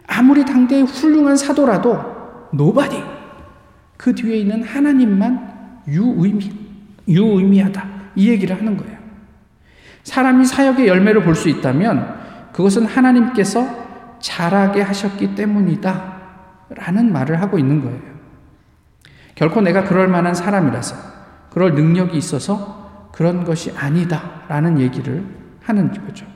아무리 0.08 0.44
당대의 0.44 0.82
훌륭한 0.82 1.36
사도라도 1.36 2.48
nobody. 2.52 3.04
그 3.96 4.14
뒤에 4.14 4.38
있는 4.38 4.64
하나님만 4.64 5.82
유의미, 5.86 6.50
유의미하다. 7.06 7.84
이 8.16 8.28
얘기를 8.28 8.56
하는 8.56 8.76
거예요. 8.76 8.98
사람이 10.02 10.44
사역의 10.44 10.88
열매를 10.88 11.22
볼 11.22 11.34
수 11.36 11.48
있다면 11.48 12.16
그것은 12.52 12.86
하나님께서 12.86 13.66
잘하게 14.18 14.82
하셨기 14.82 15.34
때문이다. 15.34 16.16
라는 16.70 17.12
말을 17.12 17.40
하고 17.40 17.58
있는 17.58 17.82
거예요. 17.82 18.18
결코 19.34 19.60
내가 19.60 19.84
그럴 19.84 20.08
만한 20.08 20.34
사람이라서, 20.34 20.96
그럴 21.50 21.74
능력이 21.74 22.16
있어서 22.18 23.10
그런 23.12 23.44
것이 23.44 23.72
아니다. 23.76 24.42
라는 24.48 24.80
얘기를 24.80 25.24
하는 25.62 25.92
거죠. 25.92 26.26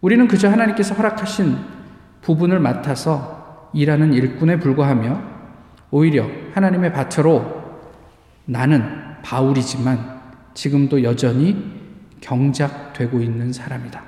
우리는 0.00 0.28
그저 0.28 0.48
하나님께서 0.48 0.94
허락하신 0.94 1.56
부분을 2.28 2.60
맡아서 2.60 3.70
일하는 3.72 4.12
일꾼에 4.12 4.58
불과하며 4.58 5.22
오히려 5.90 6.26
하나님의 6.52 6.92
밭으로 6.92 7.80
나는 8.44 8.82
바울이지만 9.22 10.20
지금도 10.52 11.02
여전히 11.04 11.56
경작되고 12.20 13.20
있는 13.20 13.50
사람이다. 13.50 14.02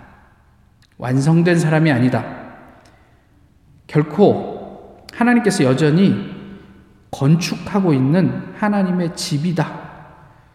완성된 0.98 1.58
사람이 1.58 1.90
아니다. 1.90 2.26
결코 3.86 4.98
하나님께서 5.14 5.64
여전히 5.64 6.30
건축하고 7.10 7.94
있는 7.94 8.52
하나님의 8.54 9.16
집이다. 9.16 9.80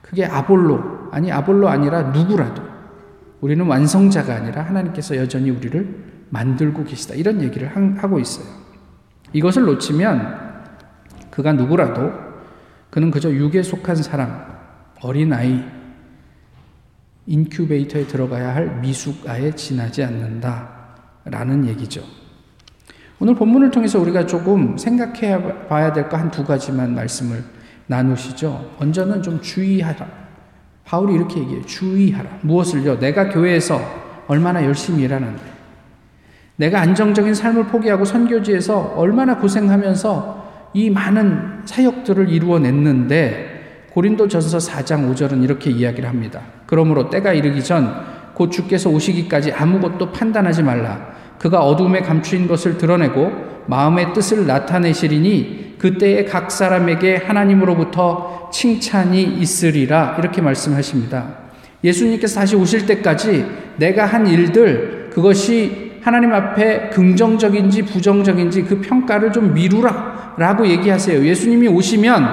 그게 0.04 0.24
아볼로, 0.24 1.10
아니 1.12 1.32
아볼로 1.32 1.68
아니라 1.68 2.04
누구라도 2.04 2.62
우리는 3.42 3.66
완성자가 3.66 4.36
아니라 4.36 4.62
하나님께서 4.62 5.18
여전히 5.18 5.50
우리를 5.50 6.15
만들고 6.36 6.84
계시다. 6.84 7.16
이런 7.16 7.42
얘기를 7.42 7.70
하고 7.98 8.20
있어요. 8.20 8.46
이것을 9.32 9.64
놓치면 9.64 10.66
그가 11.32 11.54
누구라도 11.54 12.12
그는 12.90 13.10
그저 13.10 13.32
육에 13.32 13.64
속한 13.64 13.96
사람, 13.98 14.46
어린아이, 15.02 15.64
인큐베이터에 17.28 18.06
들어가야 18.08 18.54
할 18.54 18.80
미숙아에 18.82 19.52
지나지 19.56 20.04
않는다. 20.04 20.70
라는 21.26 21.66
얘기죠. 21.66 22.04
오늘 23.20 23.34
본문을 23.36 23.72
통해서 23.72 24.00
우리가 24.00 24.26
조금 24.28 24.78
생각해 24.78 25.68
봐야 25.68 25.92
될 25.94 26.10
거 26.10 26.18
한 26.18 26.30
두 26.32 26.44
가지만 26.44 26.94
말씀을 26.94 27.44
나누시죠. 27.88 28.76
먼저는 28.80 29.24
좀 29.24 29.42
주의하라. 29.42 30.06
바울이 30.84 31.16
이렇게 31.16 31.40
얘기해요. 31.40 31.66
주의하라. 31.66 32.40
무엇을요? 32.42 33.00
내가 33.00 33.30
교회에서 33.30 33.80
얼마나 34.28 34.64
열심히 34.66 35.04
일하는데, 35.04 35.42
내가 36.58 36.80
안정적인 36.82 37.34
삶을 37.34 37.68
포기하고 37.68 38.06
선교지에서 38.06 38.94
얼마나 38.96 39.38
고생하면서 39.38 40.72
이 40.74 40.90
많은 40.90 41.62
사역들을 41.66 42.30
이루어냈는데, 42.30 43.88
고린도 43.92 44.28
전서 44.28 44.58
4장 44.58 45.10
5절은 45.14 45.44
이렇게 45.44 45.72
이야기를 45.72 46.08
합니다. 46.08 46.42
그러므로 46.66 47.10
때가 47.10 47.34
이르기 47.34 47.64
전 47.64 48.16
곧 48.36 48.52
주께서 48.52 48.90
오시기까지 48.90 49.54
아무것도 49.54 50.12
판단하지 50.12 50.62
말라. 50.62 51.16
그가 51.40 51.62
어둠에 51.62 52.02
감추인 52.02 52.48
것을 52.48 52.78
드러내고 52.78 53.32
마음의 53.66 54.14
뜻을 54.14 54.46
나타내시리니 54.46 55.76
그때에 55.80 56.26
각 56.26 56.52
사람에게 56.52 57.16
하나님으로부터 57.26 58.50
칭찬이 58.54 59.24
있으리라. 59.24 60.16
이렇게 60.20 60.42
말씀하십니다. 60.42 61.46
예수님께서 61.84 62.40
다시 62.40 62.56
오실 62.56 62.86
때까지 62.86 63.46
내가 63.78 64.06
한 64.06 64.28
일들 64.28 65.10
그것이 65.14 65.85
하나님 66.06 66.32
앞에 66.32 66.90
긍정적인지 66.90 67.86
부정적인지 67.86 68.66
그 68.66 68.80
평가를 68.80 69.32
좀 69.32 69.56
미루라 69.56 70.36
라고 70.38 70.68
얘기하세요. 70.68 71.26
예수님이 71.26 71.68
오시면 71.68 72.24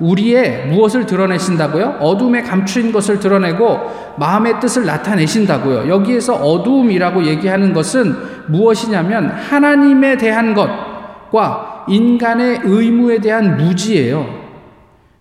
우리의 0.00 0.66
무엇을 0.66 1.06
드러내신다고요? 1.06 1.98
어둠에 2.00 2.42
감추인 2.42 2.90
것을 2.90 3.20
드러내고 3.20 4.16
마음의 4.18 4.58
뜻을 4.58 4.84
나타내신다고요. 4.84 5.88
여기에서 5.88 6.34
어둠이라고 6.34 7.22
얘기하는 7.22 7.72
것은 7.72 8.16
무엇이냐면 8.48 9.28
하나님에 9.28 10.16
대한 10.16 10.54
것과 10.54 11.84
인간의 11.88 12.62
의무에 12.64 13.20
대한 13.20 13.58
무지예요. 13.58 14.26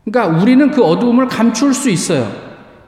그러니까 0.04 0.36
우리는 0.42 0.72
그 0.72 0.84
어두움을 0.84 1.28
감출 1.28 1.76
수 1.76 1.92
있어요. 1.92 2.47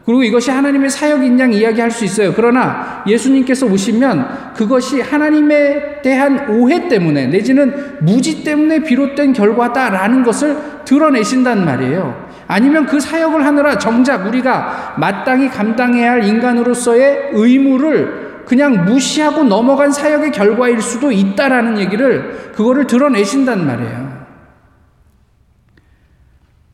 그리고 0.10 0.24
이것이 0.24 0.50
하나님의 0.50 0.90
사역인 0.90 1.40
양 1.40 1.54
이야기할 1.54 1.92
수 1.92 2.04
있어요. 2.04 2.34
그러나 2.36 3.04
예수님께서 3.06 3.68
오시면 3.68 4.54
그것이 4.56 5.02
하나님에 5.02 6.02
대한 6.02 6.50
오해 6.50 6.88
때문에 6.88 7.28
내지는 7.28 8.00
무지 8.00 8.44
때문에 8.44 8.82
비롯된 8.82 9.34
결과다라는 9.34 10.24
것을 10.24 10.58
드러내신단 10.84 11.64
말이에요. 11.64 12.28
아니면 12.48 12.88
그 12.88 13.00
사역을 13.00 13.46
하느라 13.46 13.78
정작 13.78 14.26
우리가 14.26 14.96
마땅히 14.98 15.48
감당해야 15.48 16.14
할 16.14 16.24
인간으로서의 16.24 17.30
의무를 17.34 18.42
그냥 18.48 18.86
무시하고 18.86 19.44
넘어간 19.44 19.92
사역의 19.92 20.32
결과일 20.32 20.82
수도 20.82 21.12
있다라는 21.12 21.78
얘기를 21.78 22.50
그거를 22.56 22.88
드러내신단 22.88 23.64
말이에요. 23.64 24.09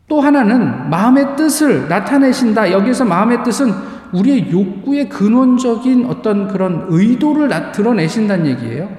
또 0.08 0.22
하나는 0.22 0.90
마음의 0.90 1.36
뜻을 1.36 1.88
나타내신다. 1.88 2.72
여기서 2.72 3.06
마음의 3.06 3.44
뜻은 3.44 3.74
우리의 4.14 4.52
욕구의 4.52 5.10
근원적인 5.10 6.06
어떤 6.06 6.48
그런 6.48 6.86
의도를 6.90 7.50
드러내신다는 7.72 8.46
얘기예요. 8.48 8.90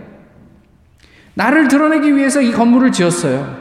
나를 1.35 1.69
드러내기 1.69 2.17
위해서 2.17 2.41
이 2.41 2.51
건물을 2.51 2.93
지었어요. 2.93 3.57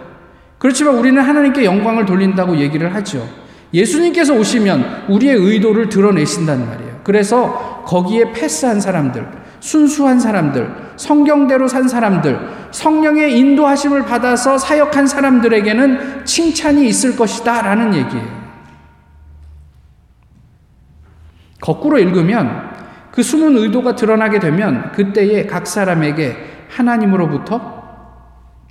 그렇지만 0.58 0.96
우리는 0.96 1.22
하나님께 1.22 1.66
영광을 1.66 2.06
돌린다고 2.06 2.58
얘기를 2.58 2.96
하죠. 2.96 3.28
예수님께서 3.74 4.34
오시면 4.34 5.06
우리의 5.10 5.36
의도를 5.36 5.90
드러내신다는 5.90 6.68
말이에요. 6.68 7.00
그래서 7.04 7.84
거기에 7.86 8.32
패스한 8.32 8.80
사람들, 8.80 9.28
순수한 9.60 10.20
사람들, 10.20 10.94
성경대로 10.98 11.68
산 11.68 11.88
사람들, 11.88 12.40
성령의 12.72 13.38
인도하심을 13.40 14.06
받아서 14.06 14.58
사역한 14.58 15.08
사람들에게는 15.08 16.26
칭찬이 16.26 16.88
있을 16.88 17.16
것이다 17.16 17.62
라는 17.62 17.94
얘기예요. 17.94 18.46
거꾸로 21.62 21.98
읽으면 21.98 22.74
그 23.12 23.24
숨은 23.24 23.58
의도가 23.58 23.96
드러나게 23.96 24.40
되면 24.40 24.92
그때에 24.92 25.46
각 25.46 25.66
사람에게 25.66 26.68
하나님으로부터 26.70 27.76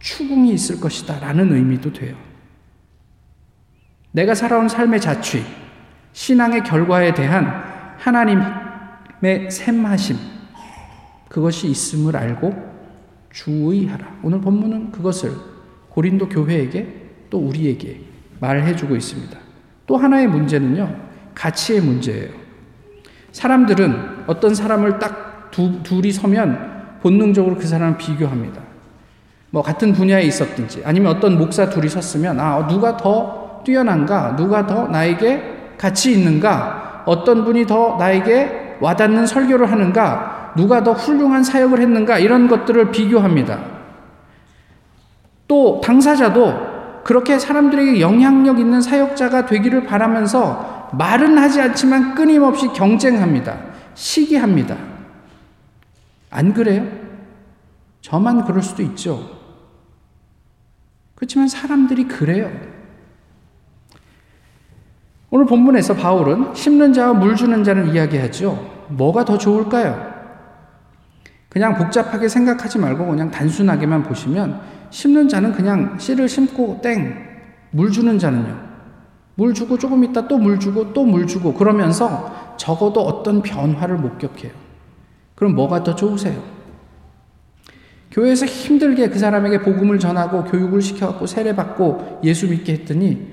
추궁이 0.00 0.52
있을 0.52 0.80
것이다 0.80 1.18
라는 1.18 1.52
의미도 1.52 1.92
돼요. 1.94 2.14
내가 4.12 4.34
살아온 4.34 4.68
삶의 4.68 5.00
자취, 5.00 5.44
신앙의 6.12 6.62
결과에 6.62 7.14
대한 7.14 7.64
하나님의 7.98 9.50
샘하심, 9.50 10.16
그것이 11.34 11.66
있음을 11.66 12.16
알고 12.16 12.54
주의하라. 13.32 14.06
오늘 14.22 14.40
본문은 14.40 14.92
그것을 14.92 15.32
고린도 15.88 16.28
교회에게 16.28 16.86
또 17.28 17.38
우리에게 17.38 18.02
말해 18.38 18.76
주고 18.76 18.94
있습니다. 18.94 19.36
또 19.84 19.96
하나의 19.96 20.28
문제는요, 20.28 20.94
가치의 21.34 21.80
문제예요. 21.80 22.28
사람들은 23.32 24.26
어떤 24.28 24.54
사람을 24.54 25.00
딱 25.00 25.50
두, 25.50 25.82
둘이 25.82 26.12
서면 26.12 27.00
본능적으로 27.02 27.56
그 27.56 27.66
사람을 27.66 27.98
비교합니다. 27.98 28.62
뭐 29.50 29.60
같은 29.60 29.92
분야에 29.92 30.22
있었든지 30.22 30.82
아니면 30.84 31.16
어떤 31.16 31.36
목사 31.36 31.68
둘이 31.68 31.88
섰으면 31.88 32.38
아, 32.38 32.68
누가 32.68 32.96
더 32.96 33.60
뛰어난가? 33.64 34.36
누가 34.36 34.68
더 34.68 34.86
나에게 34.86 35.72
가치 35.78 36.12
있는가? 36.12 37.02
어떤 37.06 37.44
분이 37.44 37.66
더 37.66 37.96
나에게 37.98 38.76
와닿는 38.80 39.26
설교를 39.26 39.72
하는가? 39.72 40.43
누가 40.56 40.82
더 40.82 40.92
훌륭한 40.92 41.42
사역을 41.42 41.80
했는가 41.80 42.18
이런 42.18 42.48
것들을 42.48 42.90
비교합니다. 42.90 43.64
또 45.48 45.80
당사자도 45.82 47.02
그렇게 47.04 47.38
사람들에게 47.38 48.00
영향력 48.00 48.58
있는 48.58 48.80
사역자가 48.80 49.46
되기를 49.46 49.84
바라면서 49.84 50.90
말은 50.92 51.36
하지 51.38 51.60
않지만 51.60 52.14
끊임없이 52.14 52.68
경쟁합니다. 52.68 53.58
시기합니다. 53.94 54.76
안 56.30 56.54
그래요? 56.54 56.86
저만 58.00 58.44
그럴 58.44 58.62
수도 58.62 58.82
있죠. 58.82 59.28
그렇지만 61.14 61.48
사람들이 61.48 62.04
그래요. 62.04 62.50
오늘 65.30 65.46
본문에서 65.46 65.94
바울은 65.94 66.54
심는 66.54 66.92
자와 66.92 67.14
물 67.14 67.34
주는 67.34 67.64
자를 67.64 67.94
이야기하죠. 67.94 68.86
뭐가 68.88 69.24
더 69.24 69.36
좋을까요? 69.36 70.13
그냥 71.54 71.76
복잡하게 71.76 72.28
생각하지 72.28 72.78
말고 72.78 73.06
그냥 73.06 73.30
단순하게만 73.30 74.02
보시면 74.02 74.60
심는 74.90 75.28
자는 75.28 75.52
그냥 75.52 75.96
씨를 75.98 76.28
심고 76.28 76.80
땡. 76.82 77.14
물 77.70 77.92
주는 77.92 78.18
자는요. 78.18 78.58
물 79.36 79.54
주고 79.54 79.78
조금 79.78 80.02
있다 80.04 80.26
또 80.28 80.36
물 80.36 80.58
주고 80.58 80.92
또 80.92 81.04
물 81.04 81.28
주고 81.28 81.54
그러면서 81.54 82.56
적어도 82.56 83.00
어떤 83.02 83.40
변화를 83.40 83.96
목격해요. 83.98 84.50
그럼 85.36 85.54
뭐가 85.54 85.84
더 85.84 85.94
좋으세요? 85.94 86.42
교회에서 88.10 88.46
힘들게 88.46 89.08
그 89.08 89.18
사람에게 89.20 89.60
복음을 89.62 90.00
전하고 90.00 90.44
교육을 90.44 90.82
시켜갖고 90.82 91.26
세례받고 91.26 92.20
예수 92.24 92.48
믿게 92.48 92.72
했더니 92.74 93.28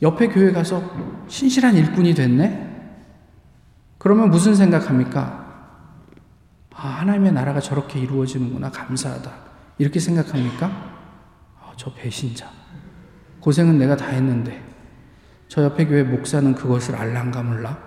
옆에 0.00 0.28
교회 0.28 0.50
가서 0.52 0.82
신실한 1.28 1.76
일꾼이 1.76 2.14
됐네? 2.14 2.68
그러면 3.98 4.30
무슨 4.30 4.54
생각합니까? 4.54 5.39
아, 6.82 6.88
하나님의 7.00 7.32
나라가 7.32 7.60
저렇게 7.60 8.00
이루어지는구나. 8.00 8.70
감사하다. 8.70 9.30
이렇게 9.76 10.00
생각합니까? 10.00 10.66
아, 11.60 11.74
저 11.76 11.92
배신자. 11.92 12.50
고생은 13.40 13.76
내가 13.76 13.94
다 13.96 14.06
했는데, 14.06 14.64
저 15.46 15.62
옆에 15.62 15.84
교회 15.84 16.02
목사는 16.02 16.54
그것을 16.54 16.96
알랑가 16.96 17.42
몰라? 17.42 17.78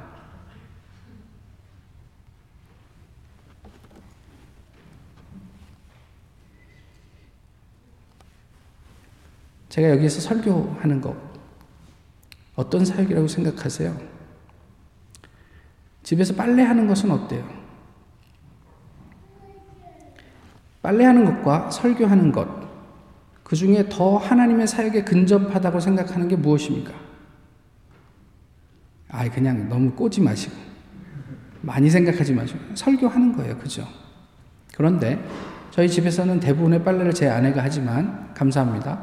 제가 9.69 9.89
여기에서 9.89 10.21
설교하는 10.21 11.01
것, 11.01 11.17
어떤 12.55 12.85
사역이라고 12.85 13.27
생각하세요? 13.27 13.99
집에서 16.03 16.35
빨래하는 16.35 16.85
것은 16.85 17.09
어때요? 17.09 17.62
빨래하는 20.83 21.25
것과 21.25 21.71
설교하는 21.71 22.31
것, 22.31 22.47
그 23.43 23.55
중에 23.55 23.87
더 23.89 24.17
하나님의 24.17 24.67
사역에 24.67 25.03
근접하다고 25.03 25.79
생각하는 25.79 26.27
게 26.27 26.35
무엇입니까? 26.35 26.93
아, 29.09 29.29
그냥 29.29 29.69
너무 29.69 29.91
꼬지 29.93 30.21
마시고, 30.21 30.53
많이 31.61 31.89
생각하지 31.89 32.33
마시고, 32.33 32.59
설교하는 32.75 33.35
거예요. 33.35 33.57
그죠? 33.57 33.87
그런데 34.75 35.23
저희 35.71 35.87
집에서는 35.89 36.39
대부분의 36.39 36.83
빨래를 36.83 37.13
제 37.13 37.29
아내가 37.29 37.63
하지만, 37.63 38.33
감사합니다. 38.33 39.01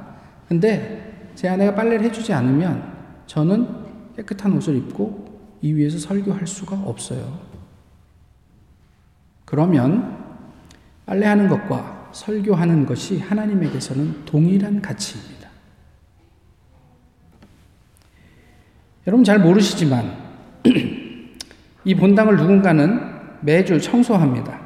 근데 0.49 1.31
제 1.35 1.49
아내가 1.49 1.75
빨래를 1.75 2.03
해주지 2.05 2.33
않으면 2.35 2.93
저는 3.27 4.15
깨끗한 4.17 4.53
옷을 4.53 4.77
입고 4.77 5.59
이 5.63 5.73
위에서 5.73 5.99
설교할 5.99 6.47
수가 6.47 6.77
없어요. 6.77 7.39
그러면 9.47 10.20
빨래하는 11.11 11.49
것과 11.49 12.11
설교하는 12.13 12.87
것이 12.87 13.19
하나님에게서는 13.19 14.25
동일한 14.27 14.81
가치입니다. 14.81 15.49
여러분 19.09 19.25
잘 19.25 19.41
모르시지만 19.41 20.17
이 21.85 21.95
본당을 21.97 22.37
누군가는 22.37 23.01
매주 23.41 23.81
청소합니다. 23.81 24.61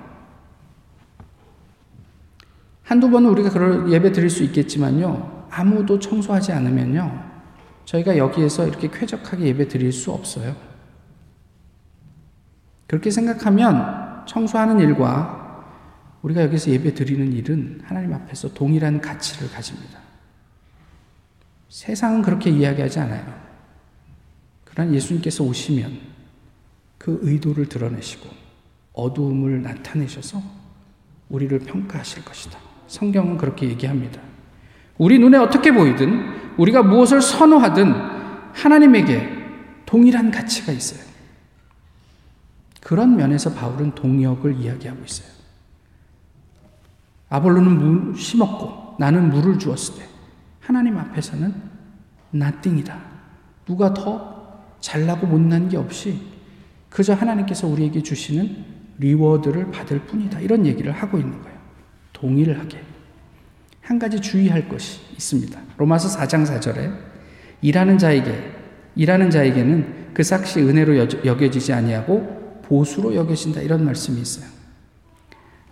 한두 2.82 3.08
번은 3.08 3.30
우리가 3.30 3.48
그럴 3.48 3.90
예배 3.90 4.12
드릴 4.12 4.28
수 4.28 4.44
있겠지만요. 4.44 5.46
아무도 5.50 5.98
청소하지 5.98 6.52
않으면요. 6.52 7.24
저희가 7.86 8.18
여기에서 8.18 8.66
이렇게 8.68 8.90
쾌적하게 8.90 9.46
예배 9.46 9.68
드릴 9.68 9.92
수 9.92 10.12
없어요. 10.12 10.54
그렇게 12.86 13.10
생각하면 13.10 14.26
청소하는 14.26 14.80
일과 14.80 15.43
우리가 16.24 16.42
여기서 16.44 16.70
예배 16.70 16.94
드리는 16.94 17.32
일은 17.34 17.80
하나님 17.84 18.14
앞에서 18.14 18.54
동일한 18.54 18.98
가치를 18.98 19.50
가집니다. 19.50 19.98
세상은 21.68 22.22
그렇게 22.22 22.48
이야기하지 22.48 22.98
않아요. 23.00 23.42
그러나 24.64 24.90
예수님께서 24.94 25.44
오시면 25.44 25.98
그 26.96 27.18
의도를 27.22 27.68
드러내시고 27.68 28.26
어두움을 28.94 29.60
나타내셔서 29.62 30.42
우리를 31.28 31.58
평가하실 31.58 32.24
것이다. 32.24 32.58
성경은 32.86 33.36
그렇게 33.36 33.68
얘기합니다. 33.68 34.22
우리 34.96 35.18
눈에 35.18 35.36
어떻게 35.36 35.72
보이든 35.72 36.56
우리가 36.56 36.82
무엇을 36.82 37.20
선호하든 37.20 37.92
하나님에게 38.54 39.28
동일한 39.84 40.30
가치가 40.30 40.72
있어요. 40.72 41.04
그런 42.80 43.14
면에서 43.14 43.52
바울은 43.52 43.94
동역을 43.94 44.56
이야기하고 44.56 45.04
있어요. 45.04 45.33
아볼로는 47.34 47.78
물 47.78 48.16
심었고 48.16 48.94
나는 49.00 49.30
물을 49.30 49.58
주었을 49.58 49.96
때 49.96 50.06
하나님 50.60 50.96
앞에서는 50.96 51.52
나띵이다. 52.30 52.96
누가 53.66 53.92
더 53.92 54.62
잘나고 54.78 55.26
못난 55.26 55.68
게 55.68 55.76
없이 55.76 56.20
그저 56.88 57.12
하나님께서 57.12 57.66
우리에게 57.66 58.04
주시는 58.04 58.64
리워드를 58.98 59.72
받을 59.72 60.00
뿐이다. 60.06 60.38
이런 60.40 60.64
얘기를 60.64 60.92
하고 60.92 61.18
있는 61.18 61.42
거예요. 61.42 61.58
동일하게. 62.12 62.80
한 63.80 63.98
가지 63.98 64.20
주의할 64.20 64.68
것이 64.68 65.00
있습니다. 65.14 65.60
로마서 65.76 66.16
4장 66.16 66.46
4절에 66.46 66.96
일하는 67.62 67.98
자에게 67.98 68.52
일하는 68.94 69.30
자에게는 69.30 70.10
그 70.14 70.22
삭시 70.22 70.60
은혜로 70.60 70.96
여겨지지 71.24 71.72
아니하고 71.72 72.62
보수로 72.62 73.16
여겨진다 73.16 73.60
이런 73.60 73.84
말씀이 73.84 74.20
있어요. 74.20 74.53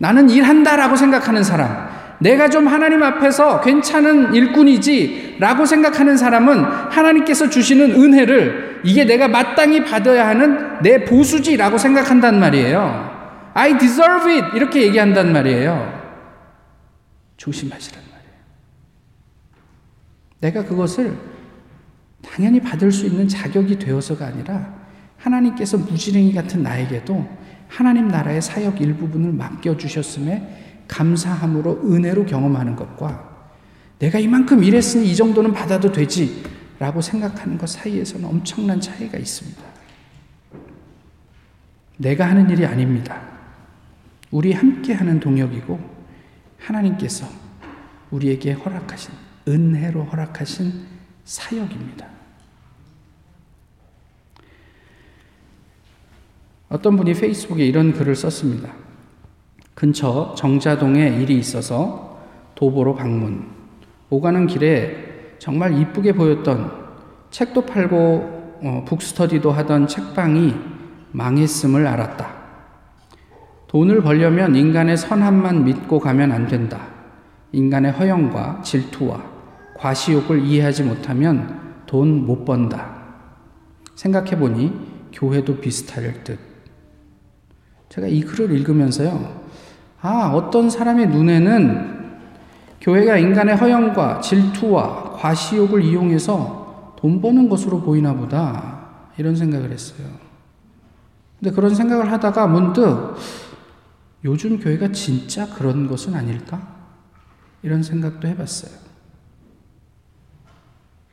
나는 0.03 0.29
일한다라고 0.29 0.97
생각하는 0.97 1.43
사람, 1.43 1.87
내가 2.19 2.49
좀 2.49 2.67
하나님 2.67 3.01
앞에서 3.01 3.61
괜찮은 3.61 4.33
일꾼이지 4.33 5.37
라고 5.39 5.65
생각하는 5.65 6.17
사람은 6.17 6.61
하나님께서 6.61 7.49
주시는 7.49 7.91
은혜를 7.91 8.81
이게 8.83 9.05
내가 9.05 9.29
마땅히 9.29 9.85
받아야 9.85 10.27
하는 10.27 10.81
내 10.81 11.05
보수지 11.05 11.55
라고 11.55 11.77
생각한단 11.77 12.37
말이에요. 12.37 13.51
I 13.53 13.77
deserve 13.77 14.29
it! 14.33 14.57
이렇게 14.57 14.81
얘기한단 14.81 15.31
말이에요. 15.31 16.03
조심하시란 17.37 18.03
말이에요. 18.03 18.35
내가 20.41 20.65
그것을 20.65 21.15
당연히 22.21 22.59
받을 22.59 22.91
수 22.91 23.05
있는 23.05 23.25
자격이 23.25 23.79
되어서가 23.79 24.25
아니라 24.25 24.73
하나님께서 25.17 25.77
무지랭이 25.77 26.33
같은 26.33 26.61
나에게도 26.61 27.42
하나님 27.73 28.07
나라의 28.07 28.39
사역 28.39 28.81
일부분을 28.81 29.31
맡겨주셨음에 29.31 30.83
감사함으로 30.87 31.81
은혜로 31.91 32.27
경험하는 32.27 32.75
것과 32.75 33.47
내가 33.97 34.19
이만큼 34.19 34.63
일했으니 34.63 35.09
이 35.09 35.15
정도는 35.15 35.53
받아도 35.53 35.91
되지 35.91 36.43
라고 36.77 37.01
생각하는 37.01 37.57
것 37.57 37.67
사이에서는 37.67 38.29
엄청난 38.29 38.79
차이가 38.79 39.17
있습니다. 39.17 39.59
내가 41.97 42.29
하는 42.29 42.47
일이 42.51 42.63
아닙니다. 42.63 43.19
우리 44.29 44.53
함께 44.53 44.93
하는 44.93 45.19
동역이고 45.19 45.79
하나님께서 46.59 47.27
우리에게 48.11 48.51
허락하신 48.51 49.11
은혜로 49.47 50.03
허락하신 50.03 50.73
사역입니다. 51.25 52.05
어떤 56.73 56.97
분이 56.97 57.13
페이스북에 57.13 57.63
이런 57.63 57.93
글을 57.93 58.15
썼습니다. 58.15 58.71
근처 59.75 60.33
정자동에 60.35 61.07
일이 61.19 61.37
있어서 61.37 62.19
도보로 62.55 62.95
방문. 62.95 63.45
오가는 64.09 64.47
길에 64.47 65.35
정말 65.37 65.79
이쁘게 65.79 66.13
보였던 66.13 66.71
책도 67.29 67.67
팔고 67.67 68.57
어, 68.63 68.85
북스터디도 68.87 69.51
하던 69.51 69.87
책방이 69.87 70.55
망했음을 71.11 71.85
알았다. 71.85 72.33
돈을 73.67 74.01
벌려면 74.01 74.55
인간의 74.55 74.97
선함만 74.97 75.65
믿고 75.65 75.99
가면 75.99 76.31
안 76.31 76.47
된다. 76.47 76.87
인간의 77.51 77.91
허영과 77.91 78.63
질투와 78.63 79.23
과시욕을 79.77 80.43
이해하지 80.43 80.81
못하면 80.83 81.75
돈 81.85 82.25
못 82.25 82.45
번다. 82.45 82.95
생각해보니 83.93 84.73
교회도 85.13 85.57
비슷할 85.59 86.23
듯. 86.23 86.52
제가 87.93 88.07
이 88.07 88.21
글을 88.21 88.51
읽으면서요. 88.57 89.43
아, 90.01 90.31
어떤 90.33 90.67
사람의 90.67 91.09
눈에는 91.09 92.17
교회가 92.81 93.19
인간의 93.19 93.55
허영과 93.55 94.19
질투와 94.19 95.11
과시욕을 95.11 95.83
이용해서 95.83 96.95
돈 96.97 97.21
버는 97.21 97.49
것으로 97.49 97.81
보이나 97.81 98.13
보다. 98.15 98.87
이런 99.17 99.35
생각을 99.35 99.71
했어요. 99.71 100.07
근데 101.39 101.53
그런 101.53 101.75
생각을 101.75 102.11
하다가 102.11 102.47
문득 102.47 103.15
요즘 104.25 104.59
교회가 104.59 104.91
진짜 104.91 105.47
그런 105.53 105.87
것은 105.87 106.15
아닐까? 106.15 106.75
이런 107.61 107.83
생각도 107.83 108.27
해봤어요. 108.27 108.73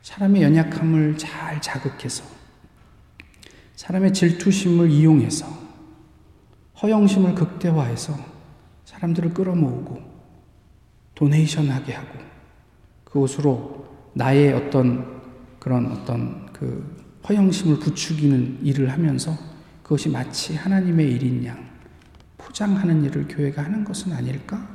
사람의 0.01 0.41
연약함을 0.41 1.19
잘 1.19 1.61
자극해서 1.61 2.23
사람의 3.75 4.13
질투심을 4.13 4.89
이용해서 4.89 5.60
허영심을 6.81 7.35
극대화해서 7.35 8.15
사람들을 8.85 9.33
끌어모으고 9.33 10.01
도네이션 11.15 11.69
하게 11.69 11.93
하고 11.93 12.17
그곳으로 13.03 13.87
나의 14.13 14.53
어떤 14.53 15.21
그런 15.59 15.91
어떤 15.91 16.51
그 16.51 17.01
허영심을 17.27 17.79
부추기는 17.79 18.59
일을 18.63 18.91
하면서 18.91 19.37
그것이 19.83 20.09
마치 20.09 20.55
하나님의 20.55 21.11
일인 21.11 21.45
양 21.45 21.69
포장하는 22.37 23.03
일을 23.03 23.27
교회가 23.27 23.63
하는 23.63 23.83
것은 23.83 24.13
아닐까? 24.13 24.67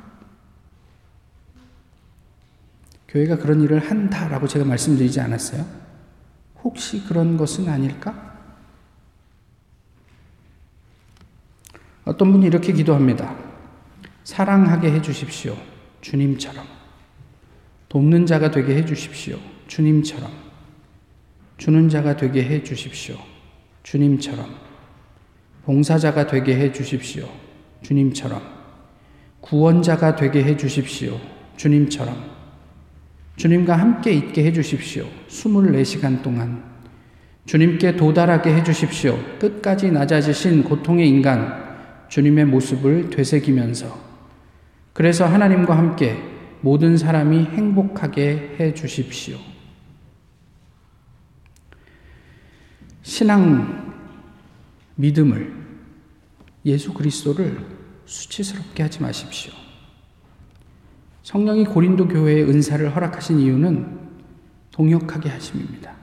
교회가 3.07 3.37
그런 3.37 3.61
일을 3.61 3.79
한다라고 3.79 4.47
제가 4.47 4.63
말씀드리지 4.65 5.19
않았어요? 5.19 5.65
혹시 6.63 7.03
그런 7.05 7.35
것은 7.37 7.67
아닐까? 7.67 8.26
어떤 12.07 12.31
분이 12.31 12.45
이렇게 12.47 12.71
기도합니다. 12.71 13.35
사랑하게 14.23 14.91
해 14.91 15.01
주십시오. 15.01 15.57
주님처럼. 15.99 16.65
돕는 17.89 18.25
자가 18.25 18.49
되게 18.49 18.75
해 18.75 18.85
주십시오. 18.85 19.37
주님처럼. 19.67 20.31
주는 21.57 21.89
자가 21.89 22.15
되게 22.15 22.43
해 22.43 22.63
주십시오. 22.63 23.17
주님처럼. 23.83 24.45
봉사자가 25.65 26.27
되게 26.27 26.55
해 26.55 26.71
주십시오. 26.71 27.27
주님처럼. 27.81 28.41
구원자가 29.41 30.15
되게 30.15 30.43
해 30.43 30.55
주십시오. 30.55 31.19
주님처럼. 31.57 32.37
주님과 33.35 33.75
함께 33.75 34.13
있게 34.13 34.45
해 34.45 34.53
주십시오. 34.53 35.05
24시간 35.27 36.21
동안. 36.21 36.63
주님께 37.45 37.97
도달하게 37.97 38.55
해 38.55 38.63
주십시오. 38.63 39.17
끝까지 39.39 39.91
낮아지신 39.91 40.63
고통의 40.63 41.07
인간, 41.07 41.66
주님의 42.09 42.45
모습을 42.45 43.09
되새기면서 43.09 44.07
그래서 44.93 45.25
하나님과 45.25 45.77
함께 45.77 46.17
모든 46.61 46.97
사람이 46.97 47.45
행복하게 47.45 48.55
해 48.59 48.73
주십시오. 48.73 49.37
신앙 53.03 53.93
믿음을 54.95 55.53
예수 56.65 56.93
그리스도를 56.93 57.57
수치스럽게 58.05 58.83
하지 58.83 59.01
마십시오. 59.01 59.53
성령이 61.23 61.65
고린도 61.65 62.07
교회에 62.07 62.43
은사를 62.43 62.95
허락하신 62.95 63.39
이유는 63.39 63.99
동역하게 64.71 65.29
하심입니다. 65.29 65.95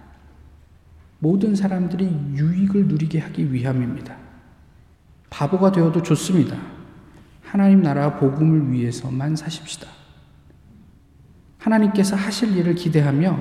모든 1.18 1.54
사람들이 1.54 2.06
유익을 2.36 2.86
누리게 2.86 3.18
하기 3.18 3.52
위함입니다. 3.52 4.23
바보가 5.34 5.72
되어도 5.72 6.00
좋습니다. 6.00 6.56
하나님 7.42 7.82
나라 7.82 8.16
복음을 8.18 8.70
위해서만 8.72 9.34
사십시다. 9.34 9.88
하나님께서 11.58 12.14
하실 12.14 12.56
일을 12.56 12.76
기대하며 12.76 13.36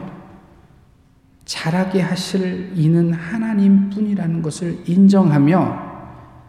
잘하게 1.45 2.01
하실 2.01 2.71
이는 2.75 3.13
하나님 3.13 3.89
뿐이라는 3.91 4.41
것을 4.41 4.79
인정하며 4.88 5.93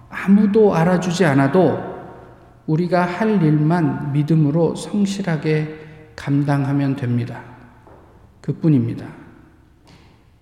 아무도 0.09 0.74
알아주지 0.74 1.26
않아도 1.26 1.92
우리가 2.66 3.04
할 3.04 3.42
일만 3.42 4.12
믿음으로 4.12 4.76
성실하게 4.76 6.12
감당하면 6.16 6.96
됩니다. 6.96 7.42
그 8.40 8.54
뿐입니다. 8.54 9.07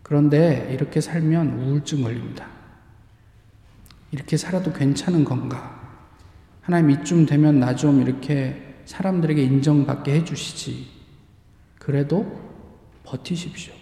그런데 0.02 0.68
이렇게 0.72 1.00
살면 1.00 1.58
우울증 1.58 2.02
걸립니다. 2.02 2.61
이렇게 4.12 4.36
살아도 4.36 4.72
괜찮은 4.72 5.24
건가? 5.24 5.80
하나님 6.60 6.90
이쯤 6.90 7.26
되면 7.26 7.58
나 7.58 7.74
좀 7.74 8.00
이렇게 8.00 8.76
사람들에게 8.84 9.42
인정받게 9.42 10.14
해주시지. 10.14 10.86
그래도 11.78 12.40
버티십시오. 13.04 13.72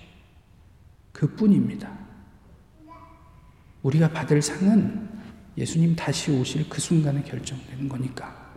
그 1.13 1.35
뿐입니다. 1.35 1.91
우리가 3.83 4.11
받을 4.11 4.41
상은 4.41 5.09
예수님 5.59 5.97
다시 5.97 6.31
오실 6.31 6.69
그 6.69 6.81
순간에 6.81 7.23
결정되는 7.23 7.89
거니까. 7.89 8.49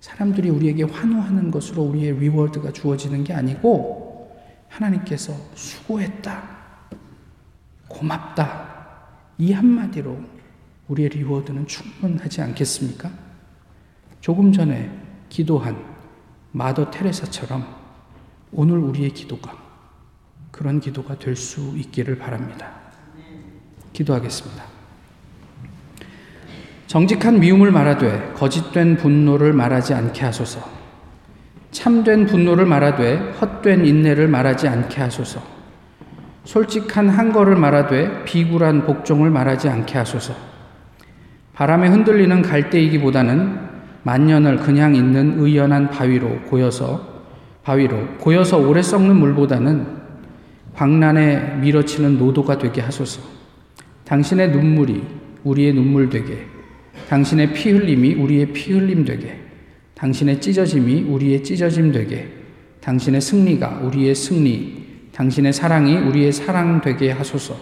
사람들이 0.00 0.48
우리에게 0.48 0.84
환호하는 0.84 1.50
것으로 1.50 1.82
우리의 1.82 2.18
reward가 2.18 2.72
주어지는 2.72 3.24
게 3.24 3.34
아니고 3.34 4.40
하나님께서 4.68 5.34
수고했다. 5.54 6.42
고맙다. 7.88 8.70
이 9.36 9.52
한마디로 9.52 10.18
우리의 10.90 11.08
reward는 11.10 11.66
충분하지 11.68 12.42
않겠습니까? 12.42 13.10
조금 14.20 14.52
전에 14.52 14.90
기도한 15.28 15.76
마더 16.50 16.90
테레사처럼 16.90 17.64
오늘 18.52 18.78
우리의 18.78 19.10
기도가 19.10 19.56
그런 20.50 20.80
기도가 20.80 21.16
될 21.18 21.36
수 21.36 21.74
있기를 21.76 22.18
바랍니다. 22.18 22.72
기도하겠습니다. 23.92 24.64
정직한 26.88 27.38
미움을 27.38 27.70
말하되 27.70 28.32
거짓된 28.34 28.96
분노를 28.96 29.52
말하지 29.52 29.94
않게 29.94 30.22
하소서. 30.22 30.60
참된 31.70 32.26
분노를 32.26 32.66
말하되 32.66 33.34
헛된 33.34 33.86
인내를 33.86 34.26
말하지 34.26 34.66
않게 34.66 35.00
하소서. 35.00 35.40
솔직한 36.44 37.08
한거를 37.08 37.54
말하되 37.54 38.24
비굴한 38.24 38.86
복종을 38.86 39.30
말하지 39.30 39.68
않게 39.68 39.96
하소서. 39.96 40.49
바람에 41.60 41.88
흔들리는 41.88 42.40
갈대이기보다는 42.40 43.54
만년을 44.02 44.56
그냥 44.56 44.94
있는 44.94 45.38
의연한 45.38 45.90
바위로 45.90 46.40
고여서 46.48 47.26
바위로 47.62 48.16
고여서 48.16 48.56
오래 48.66 48.80
썩는 48.80 49.16
물보다는 49.16 49.86
광란에 50.72 51.56
밀어치는 51.60 52.16
노도가 52.16 52.56
되게 52.56 52.80
하소서. 52.80 53.20
당신의 54.04 54.52
눈물이 54.52 55.02
우리의 55.44 55.74
눈물 55.74 56.08
되게, 56.08 56.46
당신의 57.10 57.52
피 57.52 57.72
흘림이 57.72 58.14
우리의 58.14 58.54
피 58.54 58.72
흘림 58.72 59.04
되게, 59.04 59.38
당신의 59.92 60.40
찢어짐이 60.40 61.02
우리의 61.02 61.42
찢어짐 61.42 61.92
되게, 61.92 62.26
당신의 62.80 63.20
승리가 63.20 63.80
우리의 63.82 64.14
승리, 64.14 65.10
당신의 65.12 65.52
사랑이 65.52 65.98
우리의 65.98 66.32
사랑 66.32 66.80
되게 66.80 67.10
하소서. 67.10 67.54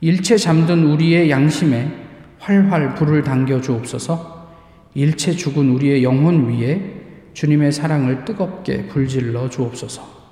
일체 0.00 0.38
잠든 0.38 0.86
우리의 0.86 1.28
양심에 1.28 2.11
활활 2.42 2.94
불을 2.94 3.22
당겨 3.22 3.60
주옵소서 3.60 4.50
일체 4.94 5.32
죽은 5.32 5.70
우리의 5.70 6.02
영혼 6.04 6.48
위에 6.50 7.30
주님의 7.32 7.72
사랑을 7.72 8.24
뜨겁게 8.24 8.88
불질러 8.88 9.48
주옵소서 9.48 10.22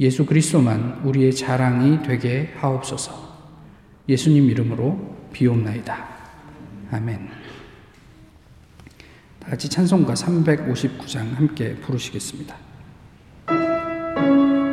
예수 0.00 0.24
그리스도만 0.24 1.02
우리의 1.04 1.34
자랑이 1.34 2.02
되게 2.02 2.52
하옵소서 2.56 3.32
예수님 4.08 4.50
이름으로 4.50 5.16
비옵나이다. 5.32 6.08
아멘. 6.90 7.28
다 9.40 9.48
같이 9.50 9.68
찬송가 9.68 10.14
359장 10.14 11.34
함께 11.34 11.74
부르시겠습니다. 11.76 12.71